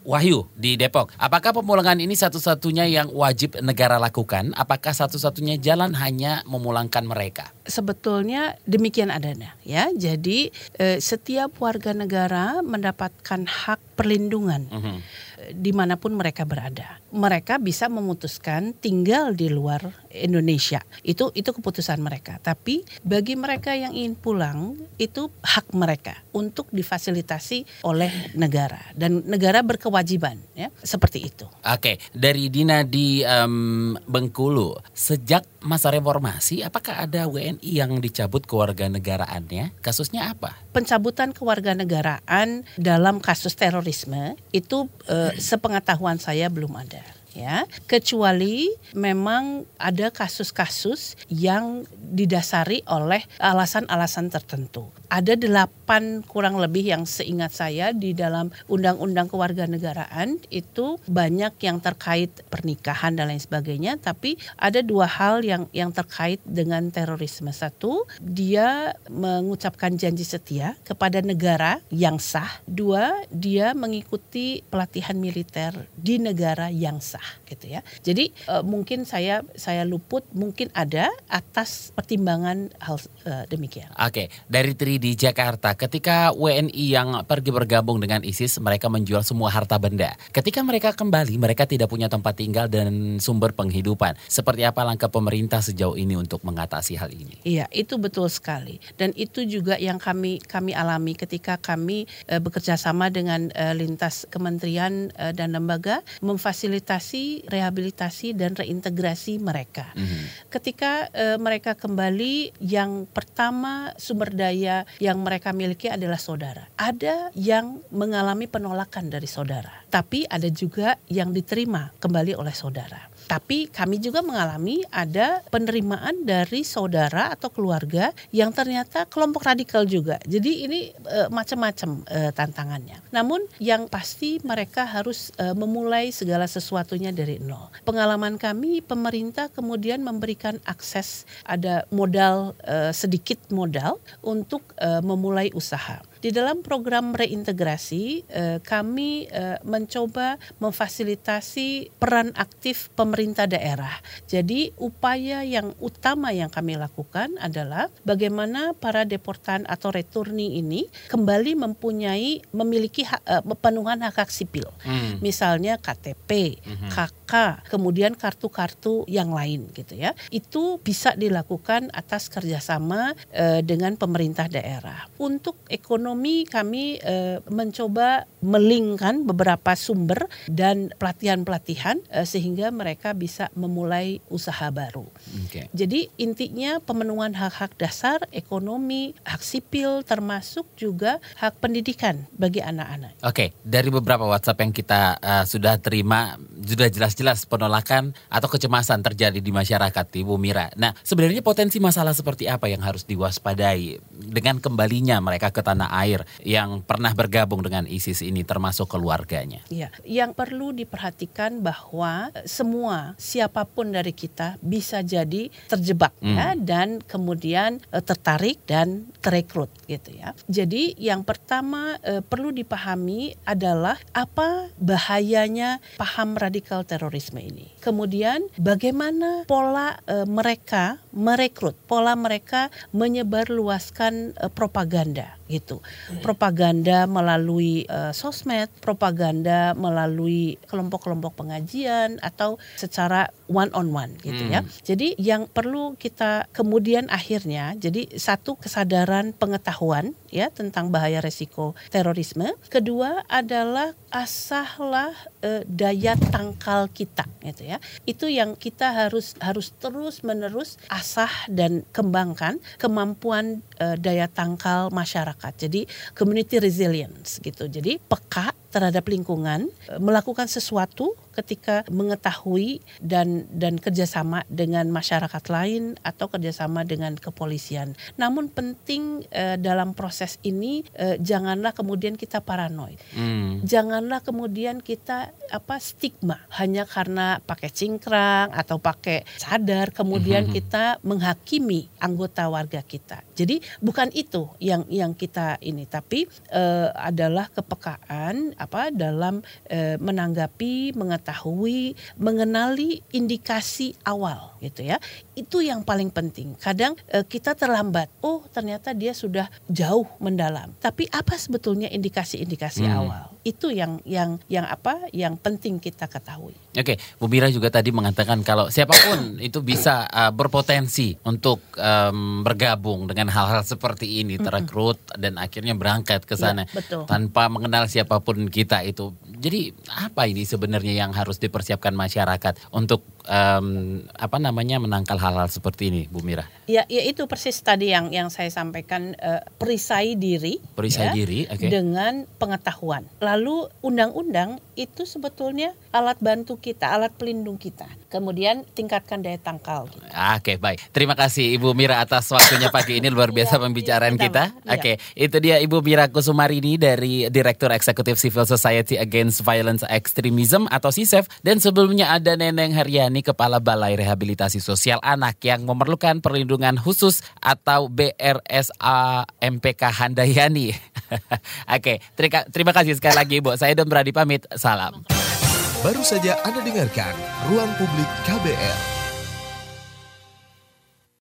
Wahyu 0.00 0.48
di 0.56 0.80
Depok. 0.80 1.12
Apakah 1.20 1.52
pemulangan 1.52 2.00
ini 2.00 2.16
satu-satunya 2.16 2.88
yang 2.88 3.12
wajib 3.12 3.60
negara 3.60 4.00
lakukan? 4.00 4.56
Apakah 4.56 4.96
satu-satunya 4.96 5.60
jalan 5.60 5.92
hanya 5.92 6.40
memulangkan 6.48 7.04
mereka? 7.04 7.52
sebetulnya 7.66 8.45
demikian 8.62 9.10
adanya 9.10 9.56
ya. 9.62 9.90
Jadi 9.90 10.52
eh, 10.76 10.98
setiap 10.98 11.58
warga 11.58 11.90
negara 11.90 12.60
mendapatkan 12.60 13.42
hak 13.42 13.80
perlindungan 13.96 14.68
Mhm. 14.70 14.96
eh, 15.40 15.52
di 15.56 15.72
mana 15.72 15.96
pun 15.96 16.14
mereka 16.14 16.44
berada. 16.44 17.00
Mereka 17.16 17.56
bisa 17.56 17.88
memutuskan 17.88 18.76
tinggal 18.76 19.32
di 19.32 19.48
luar 19.48 20.04
Indonesia. 20.12 20.84
Itu 21.00 21.32
itu 21.32 21.48
keputusan 21.56 21.96
mereka. 22.04 22.36
Tapi 22.44 22.84
bagi 23.00 23.40
mereka 23.40 23.72
yang 23.72 23.96
ingin 23.96 24.12
pulang 24.20 24.76
itu 25.00 25.32
hak 25.40 25.72
mereka 25.72 26.20
untuk 26.36 26.68
difasilitasi 26.68 27.88
oleh 27.88 28.36
negara 28.36 28.92
dan 28.92 29.24
negara 29.24 29.64
berkewajiban 29.64 30.36
ya 30.52 30.68
seperti 30.84 31.24
itu. 31.24 31.48
Oke, 31.64 31.96
dari 32.12 32.52
Dina 32.52 32.84
di 32.84 33.24
em, 33.24 33.96
Bengkulu, 34.04 34.76
sejak 34.92 35.48
masa 35.64 35.88
reformasi, 35.88 36.60
apakah 36.60 37.08
ada 37.08 37.24
WNI 37.24 37.64
yang 37.64 37.96
dicabut 37.96 38.44
kewarganegaraannya? 38.44 39.72
Kasusnya 39.80 40.36
apa? 40.36 40.66
pencabutan 40.76 41.32
kewarganegaraan 41.32 42.68
dalam 42.76 43.16
kasus 43.24 43.56
terorisme 43.56 44.36
itu 44.52 44.92
eh, 45.08 45.32
sepengetahuan 45.40 46.20
saya 46.20 46.52
belum 46.52 46.76
ada 46.76 47.00
ya. 47.36 47.68
Kecuali 47.84 48.72
memang 48.96 49.68
ada 49.76 50.08
kasus-kasus 50.08 51.20
yang 51.28 51.84
didasari 51.92 52.80
oleh 52.88 53.20
alasan-alasan 53.36 54.32
tertentu 54.32 54.88
ada 55.08 55.38
delapan 55.38 56.22
kurang 56.26 56.58
lebih 56.58 56.90
yang 56.90 57.04
seingat 57.06 57.54
saya 57.54 57.94
di 57.94 58.12
dalam 58.12 58.50
undang-undang 58.66 59.30
kewarganegaraan 59.30 60.42
itu 60.50 60.98
banyak 61.06 61.54
yang 61.62 61.78
terkait 61.78 62.30
pernikahan 62.50 63.14
dan 63.14 63.30
lain 63.30 63.42
sebagainya 63.42 63.98
tapi 64.02 64.38
ada 64.58 64.82
dua 64.82 65.06
hal 65.06 65.46
yang 65.46 65.70
yang 65.70 65.94
terkait 65.94 66.42
dengan 66.42 66.90
terorisme. 66.90 67.50
Satu 67.54 68.04
dia 68.18 68.94
mengucapkan 69.06 69.94
janji 69.94 70.26
setia 70.26 70.74
kepada 70.82 71.22
negara 71.22 71.78
yang 71.92 72.18
sah. 72.18 72.62
Dua 72.66 73.14
dia 73.30 73.72
mengikuti 73.72 74.66
pelatihan 74.66 75.16
militer 75.16 75.86
di 75.94 76.18
negara 76.18 76.68
yang 76.72 76.98
sah 76.98 77.24
gitu 77.46 77.78
ya. 77.78 77.80
Jadi 78.02 78.32
eh, 78.32 78.62
mungkin 78.66 79.06
saya 79.06 79.46
saya 79.54 79.86
luput 79.86 80.26
mungkin 80.34 80.68
ada 80.74 81.10
atas 81.30 81.94
pertimbangan 81.94 82.74
hal 82.82 82.98
eh, 83.24 83.44
demikian. 83.46 83.92
Oke, 83.96 84.28
dari 84.50 84.74
Tri 84.74 84.95
di 84.96 85.12
Jakarta, 85.18 85.76
ketika 85.76 86.32
WNI 86.32 86.86
yang 86.88 87.08
pergi 87.28 87.50
bergabung 87.52 88.00
dengan 88.00 88.24
ISIS, 88.24 88.56
mereka 88.62 88.88
menjual 88.88 89.20
semua 89.20 89.52
harta 89.52 89.76
benda. 89.76 90.16
Ketika 90.32 90.64
mereka 90.64 90.96
kembali, 90.96 91.36
mereka 91.36 91.68
tidak 91.68 91.92
punya 91.92 92.08
tempat 92.08 92.38
tinggal 92.38 92.70
dan 92.70 93.20
sumber 93.20 93.52
penghidupan. 93.52 94.16
Seperti 94.30 94.64
apa 94.64 94.86
langkah 94.86 95.12
pemerintah 95.12 95.60
sejauh 95.60 95.98
ini 95.98 96.16
untuk 96.16 96.40
mengatasi 96.46 96.96
hal 96.96 97.12
ini? 97.12 97.36
Iya, 97.44 97.68
itu 97.74 98.00
betul 98.00 98.32
sekali. 98.32 98.80
Dan 98.96 99.12
itu 99.12 99.44
juga 99.44 99.76
yang 99.76 100.00
kami 100.00 100.40
kami 100.40 100.72
alami 100.72 101.12
ketika 101.12 101.60
kami 101.60 102.08
eh, 102.30 102.40
bekerja 102.40 102.80
sama 102.80 103.12
dengan 103.12 103.52
eh, 103.52 103.76
lintas 103.76 104.24
kementerian 104.32 105.12
eh, 105.18 105.36
dan 105.36 105.52
lembaga 105.52 106.00
memfasilitasi 106.24 107.50
rehabilitasi 107.50 108.32
dan 108.32 108.56
reintegrasi 108.56 109.36
mereka. 109.42 109.92
Mhm. 109.92 110.48
Ketika 110.48 111.10
eh, 111.12 111.36
mereka 111.36 111.76
kembali, 111.76 112.56
yang 112.64 113.04
pertama 113.10 113.92
sumber 114.00 114.32
daya 114.32 114.85
yang 115.02 115.20
mereka 115.22 115.50
miliki 115.52 115.90
adalah 115.90 116.18
saudara. 116.20 116.68
Ada 116.78 117.30
yang 117.34 117.82
mengalami 117.90 118.46
penolakan 118.46 119.10
dari 119.10 119.26
saudara, 119.26 119.84
tapi 119.90 120.24
ada 120.26 120.46
juga 120.50 120.96
yang 121.10 121.34
diterima 121.34 121.92
kembali 121.98 122.38
oleh 122.38 122.54
saudara. 122.54 123.15
Tapi 123.26 123.66
kami 123.66 123.98
juga 123.98 124.22
mengalami 124.22 124.86
ada 124.94 125.42
penerimaan 125.50 126.22
dari 126.22 126.62
saudara 126.62 127.34
atau 127.34 127.50
keluarga 127.50 128.14
yang 128.30 128.54
ternyata 128.54 129.04
kelompok 129.10 129.46
radikal 129.46 129.82
juga. 129.82 130.22
Jadi 130.22 130.66
ini 130.66 130.80
eh, 130.94 131.28
macam-macam 131.28 132.06
eh, 132.06 132.30
tantangannya. 132.30 133.02
Namun 133.10 133.42
yang 133.58 133.90
pasti 133.90 134.38
mereka 134.46 134.86
harus 134.86 135.34
eh, 135.42 135.52
memulai 135.52 136.14
segala 136.14 136.46
sesuatunya 136.46 137.10
dari 137.10 137.42
nol. 137.42 137.68
Pengalaman 137.82 138.38
kami 138.38 138.78
pemerintah 138.80 139.50
kemudian 139.50 140.06
memberikan 140.06 140.62
akses 140.64 141.26
ada 141.42 141.82
modal 141.90 142.54
eh, 142.62 142.94
sedikit 142.94 143.42
modal 143.50 143.98
untuk 144.22 144.62
eh, 144.78 145.02
memulai 145.02 145.50
usaha. 145.52 145.98
Di 146.26 146.34
dalam 146.34 146.58
program 146.58 147.14
reintegrasi, 147.14 148.26
eh, 148.26 148.58
kami 148.58 149.30
eh, 149.30 149.62
mencoba 149.62 150.42
memfasilitasi 150.58 151.94
peran 152.02 152.34
aktif 152.34 152.90
pemerintah 152.98 153.46
daerah. 153.46 153.94
Jadi 154.26 154.74
upaya 154.74 155.46
yang 155.46 155.70
utama 155.78 156.34
yang 156.34 156.50
kami 156.50 156.74
lakukan 156.74 157.38
adalah 157.38 157.94
bagaimana 158.02 158.74
para 158.74 159.06
deportan 159.06 159.70
atau 159.70 159.94
returni 159.94 160.58
ini 160.58 160.90
kembali 161.06 161.54
mempunyai 161.62 162.42
memiliki 162.50 163.06
hak, 163.06 163.22
eh, 163.22 163.42
pemenuhan 163.46 164.02
hak 164.02 164.26
hak 164.26 164.30
sipil. 164.34 164.66
Hmm. 164.82 165.22
Misalnya 165.22 165.78
KTP, 165.78 166.58
KK, 166.90 167.62
kemudian 167.70 168.18
kartu-kartu 168.18 169.06
yang 169.06 169.30
lain 169.30 169.70
gitu 169.78 169.94
ya. 169.94 170.10
Itu 170.34 170.82
bisa 170.82 171.14
dilakukan 171.14 171.94
atas 171.94 172.26
kerjasama 172.26 173.14
eh, 173.30 173.62
dengan 173.62 173.94
pemerintah 173.94 174.50
daerah. 174.50 175.06
Untuk 175.22 175.62
ekonomi 175.70 176.15
ekonomi 176.16 176.48
kami 176.48 176.96
uh, 177.04 177.44
mencoba 177.52 178.24
melingkan 178.40 179.28
beberapa 179.28 179.76
sumber 179.76 180.32
dan 180.48 180.88
pelatihan-pelatihan 180.96 182.00
uh, 182.08 182.24
sehingga 182.24 182.72
mereka 182.72 183.12
bisa 183.12 183.52
memulai 183.52 184.24
usaha 184.32 184.72
baru. 184.72 185.04
Okay. 185.44 185.68
Jadi 185.76 186.08
intinya 186.16 186.80
pemenuhan 186.80 187.36
hak-hak 187.36 187.76
dasar, 187.76 188.24
ekonomi, 188.32 189.12
hak 189.28 189.44
sipil 189.44 190.00
termasuk 190.08 190.64
juga 190.80 191.20
hak 191.36 191.60
pendidikan 191.60 192.24
bagi 192.32 192.64
anak-anak. 192.64 193.20
Oke, 193.20 193.28
okay. 193.28 193.48
dari 193.60 193.92
beberapa 193.92 194.24
WhatsApp 194.24 194.64
yang 194.64 194.72
kita 194.72 195.20
uh, 195.20 195.44
sudah 195.44 195.76
terima 195.84 196.40
sudah 196.64 196.88
jelas-jelas 196.88 197.44
penolakan 197.44 198.16
atau 198.32 198.48
kecemasan 198.48 199.04
terjadi 199.04 199.36
di 199.36 199.52
masyarakat 199.52 200.06
Ibu 200.16 200.40
Mira. 200.40 200.72
Nah, 200.80 200.96
sebenarnya 201.04 201.44
potensi 201.44 201.76
masalah 201.76 202.16
seperti 202.16 202.48
apa 202.48 202.72
yang 202.72 202.80
harus 202.80 203.04
diwaspadai 203.04 204.00
dengan 204.32 204.64
kembalinya 204.64 205.20
mereka 205.20 205.52
ke 205.52 205.60
tanah 205.60 205.92
air 206.02 206.24
yang 206.44 206.84
pernah 206.84 207.12
bergabung 207.16 207.64
dengan 207.64 207.88
ISIS 207.88 208.20
ini 208.20 208.44
termasuk 208.44 208.90
keluarganya? 208.92 209.64
Ya, 209.72 209.88
yang 210.04 210.36
perlu 210.36 210.76
diperhatikan 210.76 211.64
bahwa 211.64 212.30
semua 212.44 213.16
siapa 213.16 213.64
pun 213.64 213.92
dari 213.92 214.12
kita 214.12 214.60
bisa 214.60 215.00
jadi 215.00 215.48
terjebak 215.70 216.12
hmm. 216.20 216.36
ya 216.36 216.48
dan 216.56 216.88
kemudian 217.00 217.80
uh, 217.90 218.02
tertarik 218.04 218.60
dan 218.68 219.08
terekrut 219.20 219.70
gitu 219.88 220.12
ya. 220.12 220.36
Jadi 220.46 220.94
yang 221.00 221.22
pertama 221.22 221.96
uh, 222.04 222.20
perlu 222.20 222.52
dipahami 222.52 223.34
adalah 223.48 223.96
apa 224.12 224.70
bahayanya 224.76 225.80
paham 225.96 226.36
radikal 226.36 226.84
terorisme 226.84 227.40
ini. 227.40 227.72
Kemudian 227.80 228.46
bagaimana 228.58 229.46
pola 229.46 229.98
uh, 230.06 230.26
mereka 230.26 230.98
merekrut, 231.16 231.74
pola 231.88 232.12
mereka 232.12 232.68
menyebarluaskan 232.92 234.36
uh, 234.36 234.52
propaganda 234.52 235.34
gitu. 235.46 235.78
Propaganda 236.26 237.06
melalui 237.06 237.86
uh, 237.86 238.10
sosmed, 238.10 238.66
propaganda 238.82 239.72
melalui 239.78 240.58
kelompok-kelompok 240.66 241.38
pengajian 241.38 242.18
atau 242.18 242.58
secara 242.74 243.30
one 243.50 243.70
on 243.74 243.90
one 243.90 244.14
gitu 244.22 244.46
ya. 244.46 244.62
hmm. 244.62 244.68
ya. 244.70 244.84
Jadi 244.86 245.08
yang 245.18 245.50
perlu 245.50 245.98
kita 245.98 246.46
kemudian 246.54 247.10
akhirnya 247.10 247.74
jadi 247.78 248.06
satu 248.16 248.58
kesadaran 248.58 249.34
pengetahuan 249.34 250.14
ya 250.30 250.50
tentang 250.52 250.94
bahaya 250.94 251.18
resiko 251.18 251.74
terorisme. 251.90 252.54
Kedua 252.70 253.24
adalah 253.26 253.96
asahlah 254.12 255.12
uh, 255.42 255.62
daya 255.66 256.14
tangkal 256.30 256.88
kita 256.92 257.26
gitu 257.42 257.66
ya. 257.66 257.78
Itu 258.06 258.30
yang 258.30 258.54
kita 258.54 258.92
harus 258.94 259.34
harus 259.42 259.74
terus 259.76 260.22
menerus 260.22 260.78
asah 260.92 261.30
dan 261.50 261.82
kembangkan 261.90 262.62
kemampuan 262.78 263.64
uh, 263.82 263.98
daya 263.98 264.30
tangkal 264.30 264.88
masyarakat 264.92 265.16
masyarakat. 265.16 265.52
Jadi 265.56 265.80
community 266.12 266.60
resilience 266.60 267.40
gitu. 267.40 267.64
Jadi 267.66 267.96
peka 267.96 268.52
terhadap 268.70 269.08
lingkungan, 269.08 269.72
melakukan 269.96 270.44
sesuatu 270.44 271.16
ketika 271.36 271.84
mengetahui 271.92 272.80
dan 273.04 273.44
dan 273.52 273.76
kerjasama 273.76 274.48
dengan 274.48 274.88
masyarakat 274.88 275.44
lain 275.52 276.00
atau 276.00 276.32
kerjasama 276.32 276.88
dengan 276.88 277.12
kepolisian. 277.20 277.92
Namun 278.16 278.48
penting 278.48 279.28
eh, 279.28 279.60
dalam 279.60 279.92
proses 279.92 280.40
ini 280.40 280.80
eh, 280.96 281.20
janganlah 281.20 281.76
kemudian 281.76 282.16
kita 282.16 282.40
paranoid, 282.40 282.96
hmm. 283.12 283.60
janganlah 283.68 284.24
kemudian 284.24 284.80
kita 284.80 285.36
apa 285.52 285.76
stigma 285.76 286.40
hanya 286.56 286.88
karena 286.88 287.38
pakai 287.44 287.68
cingkrang 287.68 288.50
atau 288.56 288.80
pakai 288.80 289.28
sadar 289.36 289.92
kemudian 289.92 290.48
hmm. 290.48 290.54
kita 290.56 290.84
menghakimi 291.04 291.92
anggota 292.00 292.48
warga 292.48 292.80
kita. 292.80 293.20
Jadi 293.36 293.60
bukan 293.84 294.08
itu 294.16 294.48
yang 294.62 294.88
yang 294.88 295.12
kita 295.12 295.60
ini, 295.60 295.84
tapi 295.84 296.24
eh, 296.50 296.88
adalah 296.96 297.52
kepekaan 297.52 298.56
apa 298.56 298.88
dalam 298.88 299.44
eh, 299.68 300.00
menanggapi 300.00 300.96
mengetahui 300.96 301.25
mengetahui, 301.26 301.98
mengenali 302.22 303.02
indikasi 303.10 303.98
awal 304.06 304.54
gitu 304.62 304.86
ya. 304.86 305.02
Itu 305.34 305.58
yang 305.58 305.82
paling 305.82 306.14
penting. 306.14 306.54
Kadang 306.54 306.94
e, 307.10 307.26
kita 307.26 307.58
terlambat. 307.58 308.06
Oh, 308.22 308.46
ternyata 308.54 308.94
dia 308.94 309.10
sudah 309.10 309.50
jauh 309.66 310.06
mendalam. 310.22 310.70
Tapi 310.78 311.10
apa 311.10 311.34
sebetulnya 311.34 311.90
indikasi-indikasi 311.90 312.86
hmm. 312.86 312.94
awal? 312.94 313.26
Itu 313.42 313.74
yang 313.74 313.98
yang 314.06 314.38
yang 314.46 314.70
apa? 314.70 315.10
Yang 315.10 315.34
penting 315.42 315.74
kita 315.82 316.06
ketahui. 316.06 316.54
Oke, 316.76 317.00
Bu 317.18 317.26
Mira 317.26 317.48
juga 317.48 317.72
tadi 317.72 317.88
mengatakan 317.88 318.44
kalau 318.46 318.68
siapa 318.68 318.94
pun 318.94 319.36
itu 319.46 319.64
bisa 319.66 320.06
uh, 320.08 320.32
berpotensi 320.32 321.16
untuk 321.26 321.60
um, 321.76 322.46
bergabung 322.46 323.08
dengan 323.10 323.32
hal-hal 323.32 323.64
seperti 323.64 324.22
ini, 324.22 324.36
terekrut 324.36 325.00
dan 325.16 325.40
akhirnya 325.40 325.72
berangkat 325.72 326.28
ke 326.28 326.36
iya, 326.36 326.42
sana 326.42 326.62
ya, 326.68 326.76
betul. 326.76 327.02
tanpa 327.08 327.48
mengenal 327.48 327.88
siapa 327.88 328.20
pun 328.20 328.48
kita 328.52 328.84
itu. 328.84 329.16
Jadi 329.36 329.72
apa 329.88 330.28
ini 330.28 330.44
sebenarnya 330.44 330.96
yang 330.96 331.15
harus 331.16 331.40
dipersiapkan 331.40 331.96
masyarakat 331.96 332.60
untuk 332.68 333.00
um, 333.24 334.04
apa 334.12 334.36
namanya 334.36 334.76
menangkal 334.76 335.16
hal-hal 335.16 335.48
seperti 335.48 335.88
ini, 335.88 336.02
Bu 336.12 336.20
Mira? 336.20 336.44
Ya, 336.68 336.84
ya 336.92 337.02
itu 337.02 337.24
persis 337.24 337.56
tadi 337.64 337.90
yang 337.90 338.12
yang 338.12 338.28
saya 338.28 338.52
sampaikan 338.52 339.16
uh, 339.16 339.40
perisai 339.56 340.14
diri, 340.20 340.60
perisai 340.76 341.08
ya, 341.08 341.12
diri, 341.16 341.40
okay. 341.48 341.72
dengan 341.72 342.28
pengetahuan. 342.36 343.08
Lalu 343.24 343.72
undang-undang 343.80 344.60
itu 344.76 345.08
sebetulnya 345.08 345.72
alat 345.96 346.20
bantu 346.20 346.60
kita, 346.60 346.92
alat 346.92 347.12
pelindung 347.16 347.56
kita. 347.56 347.88
Kemudian 348.06 348.62
tingkatkan 348.76 349.24
daya 349.24 349.40
tangkal. 349.40 349.88
Oke, 349.88 350.12
okay, 350.12 350.56
baik. 350.60 350.78
Terima 350.92 351.16
kasih 351.16 351.56
Ibu 351.56 351.72
Mira 351.72 351.98
atas 351.98 352.28
waktunya 352.30 352.68
pagi 352.68 353.00
ini 353.00 353.08
luar 353.08 353.32
biasa 353.32 353.58
ya, 353.58 353.62
pembicaraan 353.64 354.14
ya, 354.14 354.22
kita. 354.28 354.44
Oke, 354.62 354.78
okay, 354.78 354.94
itu 355.16 355.36
dia 355.40 355.56
Ibu 355.58 355.80
Mira 355.80 356.06
Kusumarini 356.12 356.76
dari 356.76 357.26
Direktur 357.32 357.72
Eksekutif 357.72 358.20
Civil 358.20 358.44
Society 358.44 359.00
Against 359.00 359.42
Violence 359.42 359.82
Extremism 359.88 360.68
atau 360.68 360.92
CISEF 360.92 361.26
dan 361.42 361.58
sebelumnya 361.58 362.12
ada 362.12 362.36
Neneng 362.38 362.76
Haryani 362.76 363.24
Kepala 363.24 363.58
Balai 363.58 363.96
Rehabilitasi 363.96 364.60
Sosial 364.60 365.00
Anak 365.00 365.40
yang 365.42 365.64
memerlukan 365.64 366.20
perlindungan 366.20 366.78
khusus 366.78 367.24
atau 367.40 367.88
BRSA 367.88 369.26
MPK 369.40 369.82
Handayani. 369.82 370.76
Oke, 371.76 371.98
okay, 372.14 372.44
terima 372.52 372.70
kasih 372.76 372.94
sekali 372.94 373.16
lagi 373.16 373.34
Ibu. 373.40 373.56
Saya 373.58 373.74
Don 373.74 373.88
Brady 373.88 374.14
pamit. 374.14 374.44
Salam. 374.54 375.45
Baru 375.86 376.02
saja 376.02 376.34
Anda 376.42 376.66
dengarkan 376.66 377.14
Ruang 377.46 377.70
Publik 377.78 378.10
KBR. 378.26 378.95